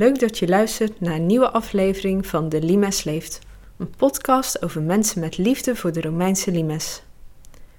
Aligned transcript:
Leuk 0.00 0.18
dat 0.20 0.38
je 0.38 0.48
luistert 0.48 1.00
naar 1.00 1.14
een 1.14 1.26
nieuwe 1.26 1.50
aflevering 1.50 2.26
van 2.26 2.48
De 2.48 2.62
Limes 2.62 3.04
Leeft, 3.04 3.38
een 3.78 3.90
podcast 3.96 4.62
over 4.62 4.82
mensen 4.82 5.20
met 5.20 5.38
liefde 5.38 5.76
voor 5.76 5.92
de 5.92 6.00
Romeinse 6.00 6.50
limes. 6.50 7.02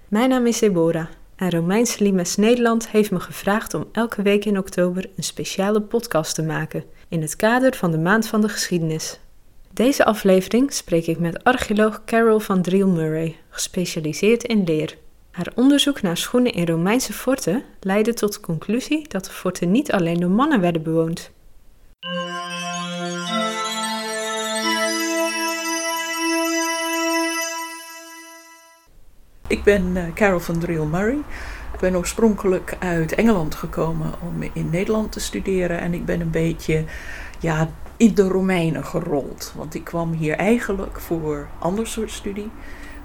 Mijn 0.07 0.29
naam 0.29 0.45
is 0.45 0.59
Deborah 0.59 1.05
en 1.35 1.49
Romeinse 1.51 2.03
Limes 2.03 2.35
Nederland 2.35 2.89
heeft 2.89 3.11
me 3.11 3.19
gevraagd 3.19 3.73
om 3.73 3.87
elke 3.91 4.21
week 4.21 4.45
in 4.45 4.57
oktober 4.57 5.09
een 5.15 5.23
speciale 5.23 5.81
podcast 5.81 6.35
te 6.35 6.43
maken 6.43 6.83
in 7.07 7.21
het 7.21 7.35
kader 7.35 7.75
van 7.75 7.91
de 7.91 7.97
Maand 7.97 8.27
van 8.27 8.41
de 8.41 8.49
Geschiedenis. 8.49 9.19
Deze 9.73 10.05
aflevering 10.05 10.73
spreek 10.73 11.07
ik 11.07 11.19
met 11.19 11.43
archeoloog 11.43 12.01
Carol 12.05 12.39
van 12.39 12.61
Driel 12.61 12.87
Murray, 12.87 13.35
gespecialiseerd 13.49 14.43
in 14.43 14.63
leer. 14.63 14.97
Haar 15.31 15.51
onderzoek 15.55 16.01
naar 16.01 16.17
schoenen 16.17 16.53
in 16.53 16.67
Romeinse 16.67 17.13
forten 17.13 17.63
leidde 17.79 18.13
tot 18.13 18.33
de 18.33 18.39
conclusie 18.39 19.07
dat 19.07 19.25
de 19.25 19.31
forten 19.31 19.71
niet 19.71 19.91
alleen 19.91 20.19
door 20.19 20.31
mannen 20.31 20.61
werden 20.61 20.83
bewoond. 20.83 21.31
Ik 29.47 29.63
ben 29.63 29.95
uh, 29.95 30.03
Carol 30.13 30.39
van 30.39 30.59
Driel 30.59 30.85
Murray. 30.85 31.17
Ik 31.73 31.79
ben 31.79 31.95
oorspronkelijk 31.95 32.77
uit 32.79 33.15
Engeland 33.15 33.55
gekomen 33.55 34.13
om 34.21 34.49
in 34.53 34.69
Nederland 34.69 35.11
te 35.11 35.19
studeren. 35.19 35.79
En 35.79 35.93
ik 35.93 36.05
ben 36.05 36.21
een 36.21 36.31
beetje 36.31 36.83
ja, 37.39 37.69
in 37.97 38.13
de 38.13 38.27
Romeinen 38.27 38.85
gerold. 38.85 39.53
Want 39.55 39.73
ik 39.73 39.83
kwam 39.83 40.11
hier 40.11 40.35
eigenlijk 40.35 40.99
voor 40.99 41.47
ander 41.59 41.87
soort 41.87 42.11
studie. 42.11 42.51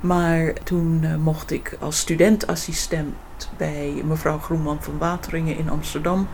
Maar 0.00 0.52
toen 0.52 1.00
uh, 1.02 1.16
mocht 1.16 1.50
ik 1.50 1.76
als 1.80 1.98
studentassistent 1.98 3.14
bij 3.56 4.02
mevrouw 4.04 4.38
Groenman 4.38 4.82
van 4.82 4.98
Wateringen 4.98 5.58
in 5.58 5.70
Amsterdam 5.70 6.28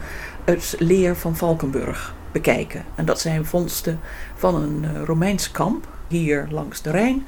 het 0.44 0.74
leer 0.78 1.16
van 1.16 1.36
Valkenburg 1.36 2.14
bekijken. 2.32 2.84
En 2.94 3.04
dat 3.04 3.20
zijn 3.20 3.44
vondsten 3.44 4.00
van 4.34 4.54
een 4.54 4.84
uh, 4.84 5.02
Romeins 5.04 5.50
kamp 5.50 5.86
hier 6.08 6.46
langs 6.50 6.82
de 6.82 6.90
Rijn. 6.90 7.26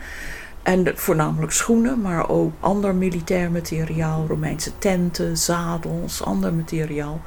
En 0.62 0.92
voornamelijk 0.94 1.52
schoenen, 1.52 2.00
maar 2.00 2.28
ook 2.28 2.52
ander 2.60 2.94
militair 2.94 3.50
materiaal, 3.50 4.26
Romeinse 4.26 4.78
tenten, 4.78 5.36
zadels, 5.36 6.22
ander 6.22 6.54
materiaal. 6.54 7.20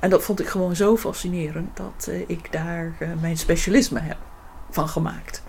En 0.00 0.10
dat 0.10 0.22
vond 0.22 0.40
ik 0.40 0.46
gewoon 0.46 0.76
zo 0.76 0.96
fascinerend 0.96 1.76
dat 1.76 2.06
uh, 2.08 2.20
ik 2.26 2.52
daar 2.52 2.96
uh, 2.98 3.08
mijn 3.20 3.36
specialisme 3.36 4.00
heb 4.00 4.16
van 4.70 4.88
gemaakt. 4.88 5.42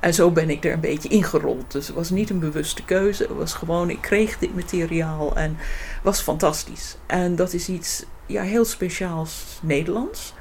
En 0.00 0.14
zo 0.14 0.30
ben 0.30 0.50
ik 0.50 0.64
er 0.64 0.72
een 0.72 0.80
beetje 0.80 1.08
ingerold. 1.08 1.72
Dus 1.72 1.86
het 1.86 1.96
was 1.96 2.10
niet 2.10 2.30
een 2.30 2.38
bewuste 2.38 2.84
keuze. 2.84 3.22
Het 3.22 3.36
was 3.36 3.54
gewoon, 3.54 3.90
ik 3.90 4.00
kreeg 4.00 4.38
dit 4.38 4.54
materiaal 4.54 5.36
en 5.36 5.56
was 6.02 6.20
fantastisch. 6.20 6.96
En 7.06 7.36
dat 7.36 7.52
is 7.52 7.68
iets 7.68 8.04
ja, 8.26 8.42
heel 8.42 8.64
speciaals 8.64 9.58
Nederlands. 9.62 10.34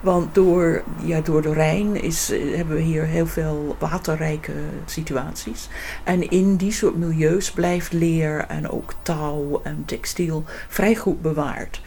Want 0.00 0.34
door, 0.34 0.82
ja, 1.02 1.20
door 1.20 1.42
de 1.42 1.52
Rijn 1.52 2.02
is, 2.02 2.28
hebben 2.28 2.76
we 2.76 2.82
hier 2.82 3.04
heel 3.04 3.26
veel 3.26 3.76
waterrijke 3.78 4.52
situaties. 4.84 5.68
En 6.04 6.30
in 6.30 6.56
die 6.56 6.72
soort 6.72 6.96
milieus 6.96 7.50
blijft 7.50 7.92
leer 7.92 8.44
en 8.48 8.70
ook 8.70 8.94
touw 9.02 9.60
en 9.62 9.82
textiel 9.86 10.44
vrij 10.68 10.94
goed 10.94 11.22
bewaard. 11.22 11.80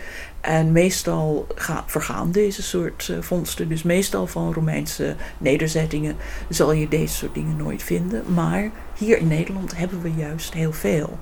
En 0.44 0.72
meestal 0.72 1.48
ga, 1.56 1.84
vergaan 1.88 2.32
deze 2.32 2.64
soort 2.64 3.08
uh, 3.12 3.18
vondsten, 3.22 3.70
dus 3.70 3.84
meestal 3.84 4.28
van 4.28 4.54
Romeinse 4.54 5.16
nederzettingen, 5.38 6.16
zal 6.50 6.72
je 6.72 6.88
deze 6.88 7.14
soort 7.14 7.34
dingen 7.34 7.56
nooit 7.56 7.84
vinden. 7.84 8.24
Maar 8.34 8.72
hier 8.98 9.18
in 9.18 9.28
Nederland 9.28 9.78
hebben 9.78 10.02
we 10.02 10.14
juist 10.14 10.54
heel 10.54 10.74
veel. 10.74 11.20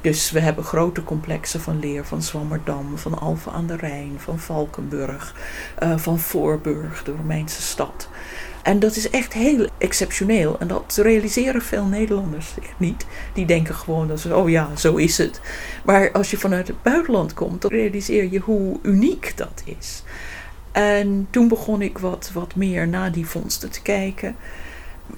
Dus 0.00 0.30
we 0.30 0.40
hebben 0.40 0.64
grote 0.64 1.04
complexen 1.04 1.60
van 1.60 1.78
leer 1.78 2.04
van 2.04 2.22
Zwammerdam, 2.22 2.98
van 2.98 3.18
Alphen 3.18 3.52
aan 3.52 3.66
de 3.66 3.76
Rijn, 3.76 4.12
van 4.16 4.38
Valkenburg, 4.38 5.34
uh, 5.82 5.96
van 5.96 6.18
Voorburg, 6.18 7.02
de 7.02 7.14
Romeinse 7.16 7.62
stad. 7.62 8.08
En 8.64 8.78
dat 8.78 8.96
is 8.96 9.10
echt 9.10 9.32
heel 9.32 9.68
exceptioneel. 9.78 10.58
En 10.58 10.66
dat 10.66 10.98
realiseren 11.02 11.62
veel 11.62 11.84
Nederlanders 11.84 12.54
zich 12.54 12.72
niet. 12.76 13.06
Die 13.32 13.46
denken 13.46 13.74
gewoon 13.74 14.08
dat 14.08 14.20
ze, 14.20 14.36
oh 14.36 14.50
ja, 14.50 14.76
zo 14.76 14.96
is 14.96 15.18
het. 15.18 15.40
Maar 15.84 16.12
als 16.12 16.30
je 16.30 16.38
vanuit 16.38 16.68
het 16.68 16.82
buitenland 16.82 17.34
komt, 17.34 17.62
dan 17.62 17.70
realiseer 17.70 18.32
je 18.32 18.38
hoe 18.38 18.78
uniek 18.82 19.32
dat 19.36 19.62
is. 19.64 20.02
En 20.72 21.26
toen 21.30 21.48
begon 21.48 21.82
ik 21.82 21.98
wat, 21.98 22.30
wat 22.34 22.54
meer 22.54 22.88
naar 22.88 23.12
die 23.12 23.26
vondsten 23.26 23.70
te 23.70 23.82
kijken. 23.82 24.36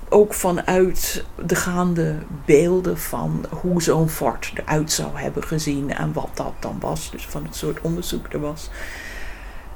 Ook 0.09 0.35
vanuit 0.35 1.25
de 1.47 1.55
gaande 1.55 2.15
beelden 2.45 2.99
van 2.99 3.47
hoe 3.51 3.83
zo'n 3.83 4.09
fort 4.09 4.53
eruit 4.55 4.93
zou 4.93 5.19
hebben 5.19 5.43
gezien 5.43 5.93
en 5.93 6.13
wat 6.13 6.31
dat 6.35 6.53
dan 6.61 6.77
was. 6.81 7.11
Dus 7.11 7.27
van 7.27 7.45
het 7.45 7.57
soort 7.57 7.81
onderzoek 7.81 8.33
er 8.33 8.41
was. 8.41 8.71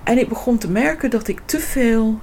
En 0.05 0.19
ik 0.19 0.29
begon 0.29 0.59
te 0.59 0.71
merken 0.71 1.11
dat 1.11 1.29
ik 1.29 1.41
te 1.45 1.59
veel 1.61 2.21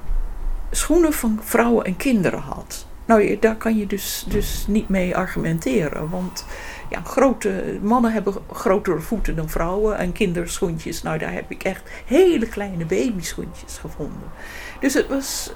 schoenen 0.71 1.13
van 1.13 1.39
vrouwen 1.43 1.85
en 1.85 1.97
kinderen 1.97 2.41
had. 2.41 2.85
Nou, 3.05 3.39
daar 3.39 3.55
kan 3.55 3.77
je 3.77 3.87
dus, 3.87 4.25
dus 4.27 4.65
niet 4.67 4.89
mee 4.89 5.15
argumenteren. 5.15 6.09
Want 6.09 6.45
ja, 6.89 7.01
grote 7.01 7.79
mannen 7.81 8.11
hebben 8.11 8.33
grotere 8.51 8.99
voeten 8.99 9.35
dan 9.35 9.49
vrouwen. 9.49 9.97
En 9.97 10.11
kinderschoentjes, 10.11 11.01
nou 11.01 11.17
daar 11.17 11.33
heb 11.33 11.51
ik 11.51 11.63
echt 11.63 11.89
hele 12.05 12.47
kleine 12.47 12.85
babyschoentjes 12.85 13.77
gevonden. 13.77 14.31
Dus 14.79 14.93
het 14.93 15.07
was, 15.07 15.53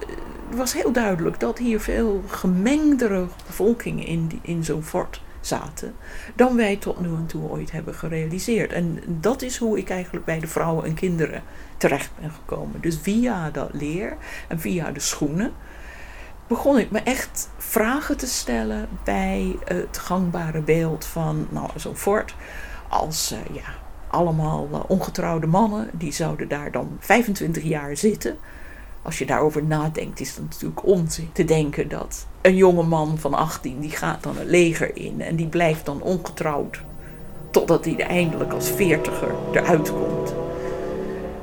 was 0.55 0.73
heel 0.73 0.91
duidelijk 0.91 1.39
dat 1.39 1.57
hier 1.57 1.79
veel 1.79 2.23
gemengdere 2.27 3.25
bevolkingen 3.45 4.05
in, 4.05 4.39
in 4.41 4.63
zo'n 4.63 4.83
fort 4.83 5.21
zaten. 5.41 5.95
dan 6.35 6.55
wij 6.55 6.75
tot 6.75 6.99
nu 6.99 7.07
en 7.07 7.25
toe 7.25 7.49
ooit 7.49 7.71
hebben 7.71 7.93
gerealiseerd. 7.93 8.71
En 8.71 8.99
dat 9.07 9.41
is 9.41 9.57
hoe 9.57 9.77
ik 9.77 9.89
eigenlijk 9.89 10.25
bij 10.25 10.39
de 10.39 10.47
vrouwen 10.47 10.85
en 10.85 10.93
kinderen 10.93 11.43
terecht 11.77 12.11
ben 12.19 12.31
gekomen. 12.31 12.81
Dus 12.81 12.97
via 13.01 13.49
dat 13.49 13.69
leer 13.73 14.17
en 14.47 14.59
via 14.59 14.91
de 14.91 14.99
schoenen 14.99 15.53
begon 16.51 16.79
ik 16.79 16.91
me 16.91 16.99
echt 16.99 17.49
vragen 17.57 18.17
te 18.17 18.27
stellen 18.27 18.89
bij 19.03 19.55
het 19.65 19.97
gangbare 19.97 20.61
beeld 20.61 21.05
van 21.05 21.47
nou, 21.49 21.69
zo'n 21.75 21.95
fort 21.95 22.35
als 22.87 23.31
uh, 23.31 23.55
ja, 23.55 23.73
allemaal 24.07 24.67
uh, 24.71 24.79
ongetrouwde 24.87 25.47
mannen. 25.47 25.89
Die 25.93 26.11
zouden 26.11 26.47
daar 26.47 26.71
dan 26.71 26.97
25 26.99 27.63
jaar 27.63 27.97
zitten. 27.97 28.37
Als 29.01 29.17
je 29.17 29.25
daarover 29.25 29.63
nadenkt, 29.63 30.19
is 30.19 30.35
het 30.35 30.43
natuurlijk 30.43 30.85
onzin 30.85 31.29
te 31.31 31.45
denken 31.45 31.89
dat 31.89 32.27
een 32.41 32.55
jonge 32.55 32.83
man 32.83 33.17
van 33.17 33.33
18 33.33 33.79
die 33.79 33.89
gaat 33.89 34.23
dan 34.23 34.37
een 34.37 34.49
leger 34.49 34.95
in 34.95 35.21
en 35.21 35.35
die 35.35 35.47
blijft 35.47 35.85
dan 35.85 36.01
ongetrouwd 36.01 36.81
totdat 37.51 37.85
hij 37.85 37.97
eindelijk 37.97 38.53
als 38.53 38.69
veertiger 38.69 39.35
eruit 39.51 39.93
komt. 39.93 40.33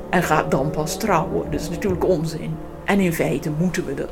En 0.09 0.23
gaat 0.23 0.51
dan 0.51 0.69
pas 0.69 0.97
trouwen. 0.97 1.51
Dat 1.51 1.61
is 1.61 1.69
natuurlijk 1.69 2.05
onzin. 2.05 2.55
En 2.85 2.99
in 2.99 3.13
feite 3.13 3.51
moeten 3.51 3.85
we 3.85 3.93
dat, 3.93 4.09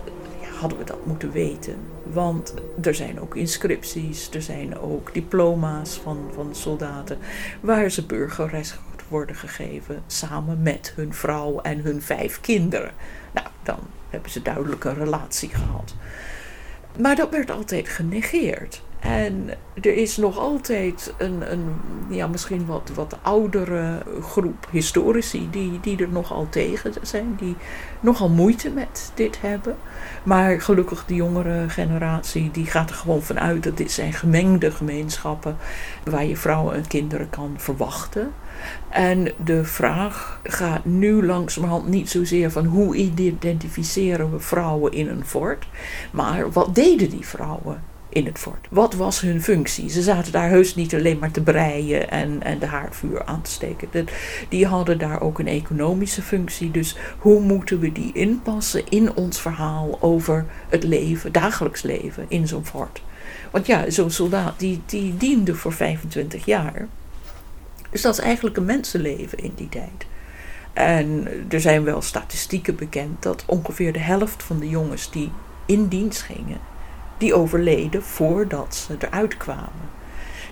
hadden 0.59 0.77
we 0.77 0.83
dat 0.83 1.05
moeten 1.05 1.31
weten. 1.31 1.75
Want 2.03 2.53
er 2.81 2.95
zijn 2.95 3.21
ook 3.21 3.35
inscripties, 3.35 4.29
er 4.33 4.41
zijn 4.41 4.79
ook 4.79 5.13
diploma's 5.13 5.99
van, 6.03 6.17
van 6.33 6.55
soldaten 6.55 7.17
waar 7.61 7.89
ze 7.89 8.05
burgerrecht 8.05 8.79
worden 9.07 9.35
gegeven 9.35 10.03
samen 10.07 10.61
met 10.61 10.93
hun 10.95 11.13
vrouw 11.13 11.59
en 11.61 11.79
hun 11.79 12.01
vijf 12.01 12.41
kinderen. 12.41 12.91
Nou, 13.37 13.49
dan 13.63 13.79
hebben 14.09 14.31
ze 14.31 14.41
duidelijk 14.41 14.83
een 14.83 14.95
relatie 14.95 15.49
gehad. 15.49 15.95
Maar 16.99 17.15
dat 17.15 17.29
werd 17.29 17.51
altijd 17.51 17.89
genegeerd. 17.89 18.81
En 18.99 19.49
er 19.81 19.95
is 19.95 20.17
nog 20.17 20.37
altijd 20.37 21.13
een, 21.17 21.51
een 21.51 21.75
ja, 22.09 22.27
misschien 22.27 22.65
wat, 22.65 22.91
wat 22.93 23.17
oudere 23.21 24.03
groep 24.21 24.67
historici 24.71 25.47
die, 25.51 25.79
die 25.79 25.97
er 25.97 26.09
nogal 26.09 26.47
tegen 26.49 26.93
zijn, 27.01 27.35
die 27.39 27.55
nogal 27.99 28.29
moeite 28.29 28.69
met 28.69 29.11
dit 29.13 29.41
hebben. 29.41 29.75
Maar 30.23 30.61
gelukkig 30.61 31.05
de 31.05 31.15
jongere 31.15 31.69
generatie, 31.69 32.51
die 32.51 32.65
gaat 32.65 32.89
er 32.89 32.95
gewoon 32.95 33.21
vanuit 33.21 33.63
dat 33.63 33.77
dit 33.77 33.91
zijn 33.91 34.13
gemengde 34.13 34.71
gemeenschappen 34.71 35.57
waar 36.03 36.25
je 36.25 36.37
vrouwen 36.37 36.75
en 36.75 36.87
kinderen 36.87 37.29
kan 37.29 37.53
verwachten. 37.57 38.31
En 38.89 39.31
de 39.43 39.65
vraag 39.65 40.39
gaat 40.43 40.85
nu 40.85 41.25
langzamerhand 41.25 41.87
niet 41.87 42.09
zozeer 42.09 42.51
van 42.51 42.65
hoe 42.65 42.95
identificeren 42.95 44.31
we 44.31 44.39
vrouwen 44.39 44.91
in 44.91 45.07
een 45.07 45.25
fort, 45.25 45.67
maar 46.11 46.51
wat 46.51 46.75
deden 46.75 47.09
die 47.09 47.27
vrouwen 47.27 47.95
in 48.09 48.25
het 48.25 48.39
fort? 48.39 48.67
Wat 48.69 48.93
was 48.93 49.21
hun 49.21 49.41
functie? 49.41 49.89
Ze 49.89 50.01
zaten 50.01 50.31
daar 50.31 50.49
heus 50.49 50.75
niet 50.75 50.95
alleen 50.95 51.19
maar 51.19 51.31
te 51.31 51.41
breien 51.41 52.09
en, 52.09 52.43
en 52.43 52.59
de 52.59 52.65
haardvuur 52.65 53.25
aan 53.25 53.41
te 53.41 53.51
steken. 53.51 54.07
die 54.49 54.65
hadden 54.65 54.97
daar 54.97 55.21
ook 55.21 55.39
een 55.39 55.47
economische 55.47 56.21
functie. 56.21 56.71
Dus 56.71 56.95
hoe 57.17 57.39
moeten 57.39 57.79
we 57.79 57.91
die 57.91 58.13
inpassen 58.13 58.89
in 58.89 59.15
ons 59.15 59.41
verhaal 59.41 59.97
over 60.01 60.45
het 60.69 60.83
leven, 60.83 61.31
dagelijks 61.31 61.81
leven 61.81 62.25
in 62.27 62.47
zo'n 62.47 62.65
fort? 62.65 63.01
Want 63.51 63.65
ja, 63.65 63.89
zo'n 63.89 64.11
soldaat 64.11 64.59
die, 64.59 64.81
die 64.85 65.17
diende 65.17 65.55
voor 65.55 65.73
25 65.73 66.45
jaar. 66.45 66.87
Dus 67.89 68.01
dat 68.01 68.13
is 68.13 68.23
eigenlijk 68.23 68.57
een 68.57 68.65
mensenleven 68.65 69.37
in 69.37 69.51
die 69.55 69.69
tijd. 69.69 70.05
En 70.73 71.27
er 71.49 71.61
zijn 71.61 71.83
wel 71.83 72.01
statistieken 72.01 72.75
bekend 72.75 73.23
dat 73.23 73.43
ongeveer 73.45 73.93
de 73.93 73.99
helft 73.99 74.43
van 74.43 74.59
de 74.59 74.69
jongens 74.69 75.11
die 75.11 75.31
in 75.65 75.87
dienst 75.87 76.21
gingen, 76.21 76.59
die 77.17 77.33
overleden 77.33 78.03
voordat 78.03 78.75
ze 78.75 78.95
eruit 78.99 79.37
kwamen. 79.37 79.95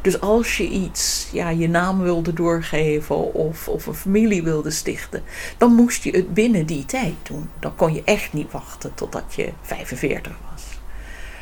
Dus 0.02 0.22
als 0.22 0.58
je 0.58 0.68
iets, 0.68 1.28
ja, 1.32 1.50
je 1.50 1.70
naam 1.70 2.02
wilde 2.02 2.34
doorgeven 2.34 3.34
of, 3.34 3.68
of 3.68 3.86
een 3.86 3.94
familie 3.94 4.44
wilde 4.44 4.72
stichten, 4.72 5.24
dan 5.58 5.74
moest 5.74 6.04
je 6.04 6.12
het 6.12 6.34
binnen 6.34 6.66
die 6.66 6.86
tijd 6.86 7.16
doen. 7.24 7.50
Dan 7.60 7.76
kon 7.76 7.94
je 7.94 8.04
echt 8.04 8.34
niet 8.34 8.52
wachten 8.52 8.94
totdat 8.94 9.34
je 9.36 9.52
45 9.62 10.34
was. 10.52 10.64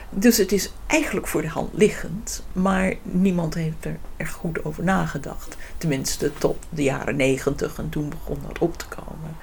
Dus 0.09 0.37
het 0.37 0.51
is 0.51 0.71
eigenlijk 0.87 1.27
voor 1.27 1.41
de 1.41 1.47
hand 1.47 1.69
liggend, 1.73 2.43
maar 2.53 2.93
niemand 3.01 3.53
heeft 3.53 3.85
er 3.85 3.97
echt 4.17 4.33
goed 4.33 4.65
over 4.65 4.83
nagedacht. 4.83 5.57
Tenminste 5.77 6.31
tot 6.33 6.57
de 6.69 6.83
jaren 6.83 7.15
negentig 7.15 7.77
en 7.77 7.89
toen 7.89 8.09
begon 8.09 8.37
dat 8.47 8.59
op 8.59 8.77
te 8.77 8.85
komen. 8.87 9.35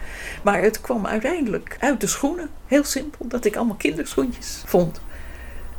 Maar 0.43 0.63
het 0.63 0.81
kwam 0.81 1.07
uiteindelijk 1.07 1.77
uit 1.81 2.01
de 2.01 2.07
schoenen, 2.07 2.51
heel 2.67 2.85
simpel, 2.85 3.27
dat 3.29 3.45
ik 3.45 3.57
allemaal 3.57 3.77
kinderschoentjes 3.77 4.63
vond. 4.67 5.01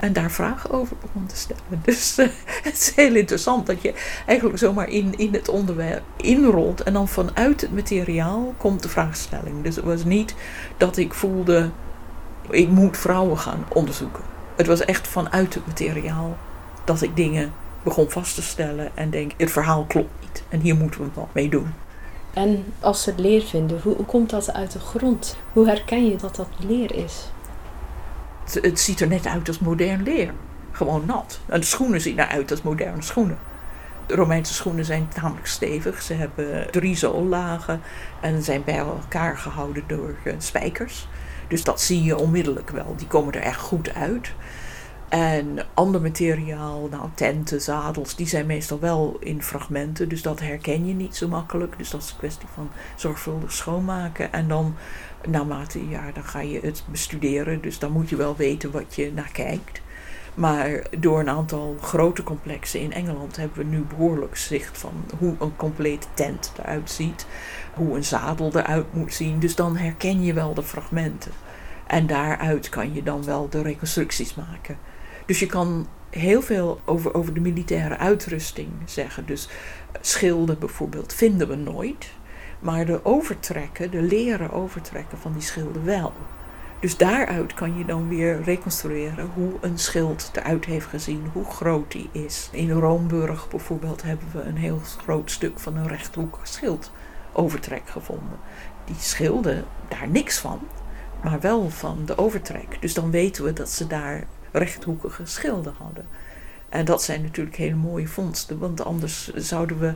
En 0.01 0.13
daar 0.13 0.31
vragen 0.31 0.71
over 0.71 0.95
begon 1.01 1.25
te 1.25 1.35
stellen. 1.35 1.81
Dus 1.85 2.19
uh, 2.19 2.27
het 2.63 2.73
is 2.73 2.95
heel 2.95 3.15
interessant 3.15 3.65
dat 3.65 3.81
je 3.81 3.93
eigenlijk 4.25 4.59
zomaar 4.59 4.89
in, 4.89 5.17
in 5.17 5.33
het 5.33 5.49
onderwerp 5.49 6.03
inrolt. 6.15 6.83
En 6.83 6.93
dan 6.93 7.07
vanuit 7.07 7.61
het 7.61 7.73
materiaal 7.73 8.53
komt 8.57 8.83
de 8.83 8.89
vraagstelling. 8.89 9.63
Dus 9.63 9.75
het 9.75 9.85
was 9.85 10.03
niet 10.03 10.35
dat 10.77 10.97
ik 10.97 11.13
voelde, 11.13 11.69
ik 12.49 12.69
moet 12.69 12.97
vrouwen 12.97 13.37
gaan 13.37 13.65
onderzoeken. 13.69 14.23
Het 14.55 14.67
was 14.67 14.85
echt 14.85 15.07
vanuit 15.07 15.53
het 15.53 15.67
materiaal 15.67 16.37
dat 16.83 17.01
ik 17.01 17.15
dingen 17.15 17.53
begon 17.83 18.09
vast 18.09 18.35
te 18.35 18.41
stellen. 18.41 18.91
En 18.93 19.09
denk, 19.09 19.31
het 19.37 19.51
verhaal 19.51 19.85
klopt 19.85 20.21
niet. 20.21 20.43
En 20.49 20.59
hier 20.59 20.75
moeten 20.75 21.01
we 21.01 21.07
wat 21.13 21.33
mee 21.33 21.49
doen. 21.49 21.73
En 22.33 22.73
als 22.79 23.03
ze 23.03 23.09
het 23.09 23.19
leer 23.19 23.41
vinden, 23.41 23.79
hoe, 23.83 23.95
hoe 23.95 24.05
komt 24.05 24.29
dat 24.29 24.53
uit 24.53 24.71
de 24.71 24.79
grond? 24.79 25.37
Hoe 25.53 25.67
herken 25.67 26.05
je 26.05 26.15
dat 26.15 26.35
dat 26.35 26.47
leer 26.67 26.95
is? 26.95 27.29
Het, 28.61 28.79
ziet 28.79 28.99
er 28.99 29.07
net 29.07 29.27
uit 29.27 29.47
als 29.47 29.59
modern 29.59 30.03
leer. 30.03 30.33
Gewoon 30.71 31.05
nat. 31.05 31.39
En 31.45 31.59
de 31.59 31.65
schoenen 31.65 32.01
zien 32.01 32.19
eruit 32.19 32.51
als 32.51 32.61
moderne 32.61 33.01
schoenen. 33.01 33.37
De 34.05 34.15
Romeinse 34.15 34.53
schoenen 34.53 34.85
zijn 34.85 35.07
tamelijk 35.07 35.47
stevig. 35.47 36.01
Ze 36.01 36.13
hebben 36.13 36.71
drie 36.71 36.95
zoollagen 36.95 37.81
en 38.21 38.43
zijn 38.43 38.63
bij 38.63 38.77
elkaar 38.77 39.37
gehouden 39.37 39.83
door 39.87 40.15
uh, 40.23 40.33
spijkers. 40.37 41.07
Dus 41.47 41.63
dat 41.63 41.81
zie 41.81 42.03
je 42.03 42.17
onmiddellijk 42.17 42.69
wel. 42.69 42.95
Die 42.97 43.07
komen 43.07 43.33
er 43.33 43.41
echt 43.41 43.59
goed 43.59 43.93
uit. 43.93 44.33
En 45.11 45.59
ander 45.73 46.01
materiaal, 46.01 46.87
nou 46.91 47.09
tenten, 47.13 47.61
zadels, 47.61 48.15
die 48.15 48.27
zijn 48.27 48.45
meestal 48.45 48.79
wel 48.79 49.17
in 49.19 49.43
fragmenten. 49.43 50.09
Dus 50.09 50.21
dat 50.21 50.39
herken 50.39 50.87
je 50.87 50.93
niet 50.93 51.15
zo 51.15 51.27
makkelijk. 51.27 51.77
Dus 51.77 51.89
dat 51.89 52.01
is 52.01 52.09
een 52.09 52.17
kwestie 52.17 52.47
van 52.53 52.69
zorgvuldig 52.95 53.51
schoonmaken. 53.51 54.33
En 54.33 54.47
dan 54.47 54.75
naarmate 55.27 55.89
ja, 55.89 56.11
dan 56.13 56.23
ga 56.23 56.39
je 56.39 56.59
het 56.59 56.83
bestuderen. 56.91 57.61
Dus 57.61 57.79
dan 57.79 57.91
moet 57.91 58.09
je 58.09 58.15
wel 58.15 58.35
weten 58.35 58.71
wat 58.71 58.95
je 58.95 59.11
naar 59.13 59.31
kijkt. 59.31 59.81
Maar 60.33 60.83
door 60.99 61.19
een 61.19 61.29
aantal 61.29 61.75
grote 61.81 62.23
complexen 62.23 62.79
in 62.79 62.93
Engeland 62.93 63.35
hebben 63.35 63.57
we 63.57 63.63
nu 63.63 63.79
behoorlijk 63.81 64.35
zicht 64.35 64.77
van 64.77 64.93
hoe 65.19 65.35
een 65.39 65.55
complete 65.55 66.07
tent 66.13 66.51
eruit 66.59 66.89
ziet. 66.89 67.25
Hoe 67.73 67.95
een 67.95 68.03
zadel 68.03 68.51
eruit 68.53 68.93
moet 68.93 69.13
zien. 69.13 69.39
Dus 69.39 69.55
dan 69.55 69.77
herken 69.77 70.23
je 70.23 70.33
wel 70.33 70.53
de 70.53 70.63
fragmenten. 70.63 71.31
En 71.87 72.07
daaruit 72.07 72.69
kan 72.69 72.93
je 72.93 73.03
dan 73.03 73.23
wel 73.23 73.49
de 73.49 73.61
reconstructies 73.61 74.35
maken. 74.35 74.77
Dus 75.31 75.39
je 75.39 75.45
kan 75.45 75.87
heel 76.09 76.41
veel 76.41 76.79
over, 76.85 77.13
over 77.13 77.33
de 77.33 77.39
militaire 77.39 77.97
uitrusting 77.97 78.69
zeggen. 78.85 79.25
Dus 79.25 79.49
schilden 80.01 80.59
bijvoorbeeld 80.59 81.13
vinden 81.13 81.47
we 81.47 81.55
nooit. 81.55 82.09
Maar 82.59 82.85
de 82.85 83.05
overtrekken, 83.05 83.91
de 83.91 84.01
leren 84.01 84.51
overtrekken 84.51 85.17
van 85.17 85.33
die 85.33 85.41
schilden 85.41 85.85
wel. 85.85 86.13
Dus 86.79 86.97
daaruit 86.97 87.53
kan 87.53 87.77
je 87.77 87.85
dan 87.85 88.07
weer 88.07 88.41
reconstrueren 88.41 89.29
hoe 89.33 89.51
een 89.61 89.77
schild 89.77 90.31
eruit 90.33 90.65
heeft 90.65 90.85
gezien, 90.85 91.29
hoe 91.33 91.45
groot 91.45 91.91
die 91.91 92.09
is. 92.11 92.49
In 92.51 92.71
Roomburg 92.71 93.49
bijvoorbeeld 93.49 94.03
hebben 94.03 94.27
we 94.33 94.41
een 94.41 94.57
heel 94.57 94.81
groot 94.97 95.31
stuk 95.31 95.59
van 95.59 95.75
een 95.75 95.87
rechthoekig 95.87 96.47
schild 96.47 96.91
overtrek 97.33 97.89
gevonden. 97.89 98.39
Die 98.85 98.99
schilden 98.99 99.65
daar 99.87 100.09
niks 100.09 100.39
van, 100.39 100.59
maar 101.23 101.39
wel 101.39 101.69
van 101.69 102.05
de 102.05 102.17
overtrek. 102.17 102.81
Dus 102.81 102.93
dan 102.93 103.11
weten 103.11 103.43
we 103.43 103.53
dat 103.53 103.69
ze 103.69 103.87
daar 103.87 104.27
rechthoekige 104.51 105.25
schilden 105.25 105.73
hadden. 105.77 106.05
En 106.69 106.85
dat 106.85 107.03
zijn 107.03 107.21
natuurlijk 107.21 107.55
hele 107.55 107.75
mooie 107.75 108.07
vondsten, 108.07 108.59
want 108.59 108.85
anders 108.85 109.33
zouden 109.33 109.79
we 109.79 109.93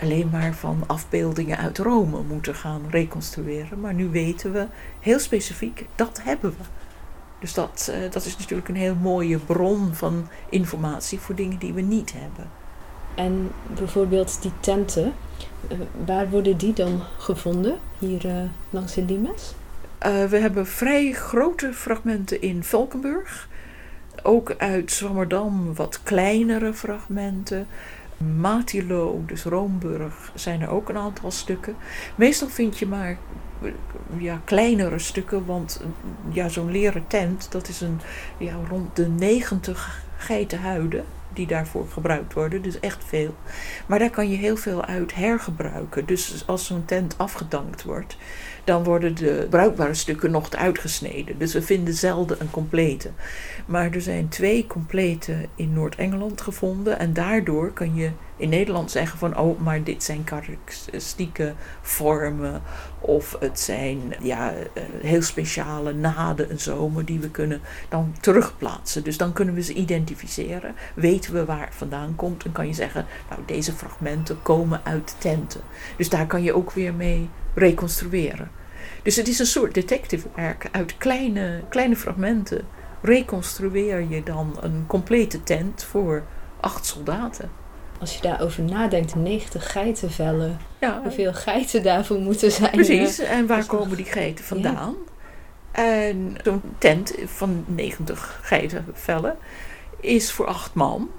alleen 0.00 0.28
maar 0.30 0.54
van 0.54 0.84
afbeeldingen 0.86 1.58
uit 1.58 1.78
Rome 1.78 2.22
moeten 2.22 2.54
gaan 2.54 2.82
reconstrueren. 2.90 3.80
Maar 3.80 3.94
nu 3.94 4.08
weten 4.08 4.52
we 4.52 4.66
heel 5.00 5.18
specifiek, 5.18 5.86
dat 5.94 6.20
hebben 6.22 6.50
we. 6.50 6.64
Dus 7.40 7.54
dat, 7.54 7.90
uh, 7.90 8.10
dat 8.10 8.24
is 8.24 8.36
natuurlijk 8.36 8.68
een 8.68 8.76
heel 8.76 8.94
mooie 8.94 9.38
bron 9.38 9.94
van 9.94 10.28
informatie 10.48 11.18
voor 11.18 11.34
dingen 11.34 11.58
die 11.58 11.72
we 11.72 11.80
niet 11.80 12.12
hebben. 12.12 12.50
En 13.14 13.50
bijvoorbeeld 13.74 14.42
die 14.42 14.52
tenten, 14.60 15.12
uh, 15.72 15.78
waar 16.06 16.30
worden 16.30 16.56
die 16.56 16.72
dan 16.72 17.02
gevonden 17.18 17.78
hier 17.98 18.26
uh, 18.26 18.42
langs 18.70 18.94
de 18.94 19.04
Limes? 19.04 19.54
we 20.28 20.36
hebben 20.36 20.66
vrij 20.66 21.12
grote 21.12 21.72
fragmenten 21.72 22.42
in 22.42 22.64
Valkenburg. 22.64 23.48
Ook 24.22 24.54
uit 24.58 24.92
Zwammerdam 24.92 25.74
wat 25.74 26.02
kleinere 26.02 26.74
fragmenten. 26.74 27.66
Matilo, 28.40 29.22
dus 29.26 29.44
Roomburg, 29.44 30.32
zijn 30.34 30.60
er 30.60 30.68
ook 30.68 30.88
een 30.88 30.96
aantal 30.96 31.30
stukken. 31.30 31.76
Meestal 32.14 32.48
vind 32.48 32.78
je 32.78 32.86
maar 32.86 33.18
ja, 34.18 34.40
kleinere 34.44 34.98
stukken, 34.98 35.46
want 35.46 35.80
ja, 36.32 36.48
zo'n 36.48 36.70
leren 36.70 37.06
tent, 37.06 37.52
dat 37.52 37.68
is 37.68 37.80
een, 37.80 38.00
ja, 38.38 38.54
rond 38.68 38.96
de 38.96 39.08
90 39.08 40.04
geitenhuiden 40.16 41.04
die 41.34 41.46
daarvoor 41.46 41.88
gebruikt 41.88 42.32
worden, 42.32 42.62
dus 42.62 42.80
echt 42.80 43.04
veel. 43.04 43.34
Maar 43.86 43.98
daar 43.98 44.10
kan 44.10 44.30
je 44.30 44.36
heel 44.36 44.56
veel 44.56 44.84
uit 44.84 45.14
hergebruiken. 45.14 46.06
Dus 46.06 46.42
als 46.46 46.66
zo'n 46.66 46.84
tent 46.84 47.14
afgedankt 47.18 47.82
wordt, 47.84 48.16
dan 48.64 48.84
worden 48.84 49.14
de 49.14 49.46
bruikbare 49.50 49.94
stukken 49.94 50.30
nog 50.30 50.50
uitgesneden. 50.50 51.38
Dus 51.38 51.52
we 51.52 51.62
vinden 51.62 51.94
zelden 51.94 52.40
een 52.40 52.50
complete. 52.50 53.10
Maar 53.66 53.90
er 53.90 54.02
zijn 54.02 54.28
twee 54.28 54.66
complete 54.66 55.48
in 55.54 55.72
Noord-Engeland 55.72 56.40
gevonden. 56.40 56.98
En 56.98 57.12
daardoor 57.12 57.72
kan 57.72 57.94
je 57.94 58.10
in 58.40 58.48
Nederland 58.48 58.90
zeggen 58.90 59.18
van 59.18 59.38
oh, 59.38 59.60
maar 59.60 59.82
dit 59.82 60.02
zijn 60.02 60.24
karakteristieke 60.24 61.54
vormen. 61.80 62.62
Of 63.00 63.36
het 63.40 63.60
zijn 63.60 64.14
ja, 64.22 64.52
eh, 64.52 64.82
heel 65.00 65.22
speciale 65.22 65.92
naden 65.92 66.50
en 66.50 66.60
zomer 66.60 67.04
die 67.04 67.20
we 67.20 67.30
kunnen 67.30 67.60
dan 67.88 68.14
terugplaatsen. 68.20 69.04
Dus 69.04 69.16
dan 69.16 69.32
kunnen 69.32 69.54
we 69.54 69.62
ze 69.62 69.74
identificeren. 69.74 70.74
Weten 70.94 71.32
we 71.32 71.44
waar 71.44 71.66
het 71.66 71.74
vandaan 71.74 72.16
komt. 72.16 72.44
En 72.44 72.52
kan 72.52 72.66
je 72.66 72.74
zeggen, 72.74 73.06
nou 73.28 73.42
deze 73.46 73.72
fragmenten 73.72 74.42
komen 74.42 74.80
uit 74.84 75.14
tenten. 75.18 75.60
Dus 75.96 76.08
daar 76.08 76.26
kan 76.26 76.42
je 76.42 76.54
ook 76.54 76.70
weer 76.70 76.94
mee 76.94 77.28
reconstrueren. 77.54 78.50
Dus 79.02 79.16
het 79.16 79.28
is 79.28 79.38
een 79.38 79.46
soort 79.46 79.74
detective 79.74 80.28
werk. 80.34 80.68
Uit 80.72 80.96
kleine, 80.96 81.62
kleine 81.68 81.96
fragmenten 81.96 82.66
reconstrueer 83.02 84.08
je 84.08 84.22
dan 84.22 84.56
een 84.60 84.84
complete 84.86 85.42
tent 85.42 85.84
voor 85.84 86.22
acht 86.60 86.86
soldaten. 86.86 87.59
Als 88.00 88.14
je 88.14 88.20
daarover 88.20 88.62
nadenkt, 88.62 89.14
90 89.14 89.72
geitenvellen. 89.72 90.58
Ja. 90.80 91.00
Hoeveel 91.02 91.32
geiten 91.32 91.82
daarvoor 91.82 92.18
moeten 92.18 92.52
zijn. 92.52 92.70
Precies, 92.70 93.18
en 93.18 93.46
waar 93.46 93.66
komen 93.66 93.96
die 93.96 94.06
geiten 94.06 94.44
vandaan? 94.44 94.94
En 95.72 96.36
zo'n 96.44 96.62
tent 96.78 97.14
van 97.24 97.64
90 97.66 98.40
geitenvellen 98.42 99.36
is 100.00 100.32
voor 100.32 100.46
acht 100.46 100.74
man. 100.74 101.10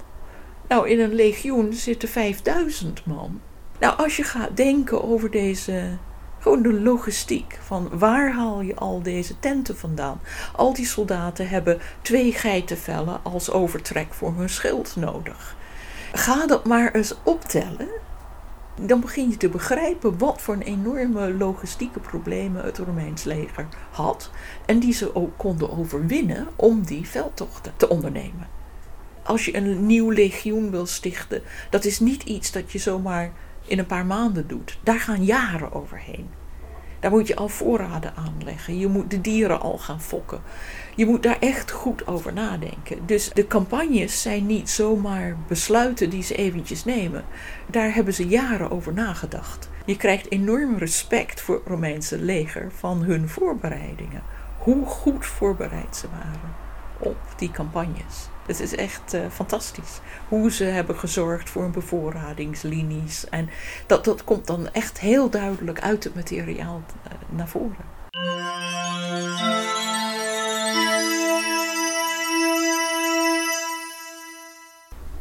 Nou, 0.68 0.88
in 0.88 1.00
een 1.00 1.14
legioen 1.14 1.72
zitten 1.72 2.08
5000 2.08 3.06
man. 3.06 3.40
Nou, 3.78 3.98
als 3.98 4.16
je 4.16 4.22
gaat 4.22 4.56
denken 4.56 5.04
over 5.04 5.30
deze 5.30 5.98
gewoon 6.38 6.62
de 6.62 6.80
logistiek 6.80 7.58
van 7.62 7.88
waar 7.92 8.32
haal 8.32 8.60
je 8.60 8.74
al 8.74 9.02
deze 9.02 9.38
tenten 9.38 9.76
vandaan? 9.76 10.20
Al 10.56 10.74
die 10.74 10.86
soldaten 10.86 11.48
hebben 11.48 11.80
twee 12.02 12.32
geitenvellen 12.32 13.20
als 13.22 13.50
overtrek 13.50 14.14
voor 14.14 14.34
hun 14.36 14.48
schild 14.48 14.96
nodig. 14.96 15.56
Ga 16.14 16.46
dat 16.46 16.64
maar 16.64 16.94
eens 16.94 17.14
optellen. 17.22 17.88
Dan 18.80 19.00
begin 19.00 19.30
je 19.30 19.36
te 19.36 19.48
begrijpen 19.48 20.18
wat 20.18 20.40
voor 20.40 20.54
een 20.54 20.62
enorme 20.62 21.34
logistieke 21.34 22.00
problemen 22.00 22.64
het 22.64 22.78
Romeins 22.78 23.24
leger 23.24 23.68
had. 23.90 24.30
En 24.66 24.78
die 24.78 24.92
ze 24.92 25.14
ook 25.14 25.38
konden 25.38 25.78
overwinnen 25.78 26.48
om 26.56 26.82
die 26.82 27.08
veldtochten 27.08 27.72
te 27.76 27.88
ondernemen. 27.88 28.48
Als 29.22 29.44
je 29.44 29.56
een 29.56 29.86
nieuw 29.86 30.10
legioen 30.10 30.70
wil 30.70 30.86
stichten, 30.86 31.42
dat 31.70 31.84
is 31.84 32.00
niet 32.00 32.22
iets 32.22 32.52
dat 32.52 32.72
je 32.72 32.78
zomaar 32.78 33.32
in 33.66 33.78
een 33.78 33.86
paar 33.86 34.06
maanden 34.06 34.48
doet. 34.48 34.78
Daar 34.82 35.00
gaan 35.00 35.24
jaren 35.24 35.72
overheen. 35.72 36.28
Daar 37.02 37.10
moet 37.10 37.26
je 37.26 37.36
al 37.36 37.48
voorraden 37.48 38.12
aanleggen. 38.16 38.78
Je 38.78 38.86
moet 38.86 39.10
de 39.10 39.20
dieren 39.20 39.60
al 39.60 39.78
gaan 39.78 40.00
fokken. 40.00 40.40
Je 40.94 41.06
moet 41.06 41.22
daar 41.22 41.38
echt 41.40 41.70
goed 41.70 42.06
over 42.06 42.32
nadenken. 42.32 43.06
Dus 43.06 43.30
de 43.32 43.46
campagnes 43.46 44.22
zijn 44.22 44.46
niet 44.46 44.70
zomaar 44.70 45.36
besluiten 45.48 46.10
die 46.10 46.22
ze 46.22 46.34
eventjes 46.34 46.84
nemen. 46.84 47.24
Daar 47.70 47.94
hebben 47.94 48.14
ze 48.14 48.26
jaren 48.26 48.70
over 48.70 48.92
nagedacht. 48.92 49.68
Je 49.84 49.96
krijgt 49.96 50.30
enorm 50.30 50.78
respect 50.78 51.40
voor 51.40 51.54
het 51.54 51.66
Romeinse 51.66 52.18
leger 52.18 52.72
van 52.76 53.02
hun 53.02 53.28
voorbereidingen. 53.28 54.22
Hoe 54.58 54.86
goed 54.86 55.26
voorbereid 55.26 55.96
ze 55.96 56.06
waren 56.10 56.71
op 57.02 57.16
die 57.36 57.50
campagnes. 57.50 58.28
Het 58.46 58.60
is 58.60 58.74
echt 58.74 59.14
uh, 59.14 59.20
fantastisch 59.30 60.00
hoe 60.28 60.50
ze 60.50 60.64
hebben 60.64 60.96
gezorgd 60.96 61.50
voor 61.50 61.64
een 61.64 61.72
bevoorradingslinies. 61.72 63.28
En 63.28 63.48
dat, 63.86 64.04
dat 64.04 64.24
komt 64.24 64.46
dan 64.46 64.68
echt 64.72 65.00
heel 65.00 65.30
duidelijk 65.30 65.80
uit 65.80 66.04
het 66.04 66.14
materiaal 66.14 66.82
uh, 67.06 67.12
naar 67.36 67.48
voren. 67.48 68.00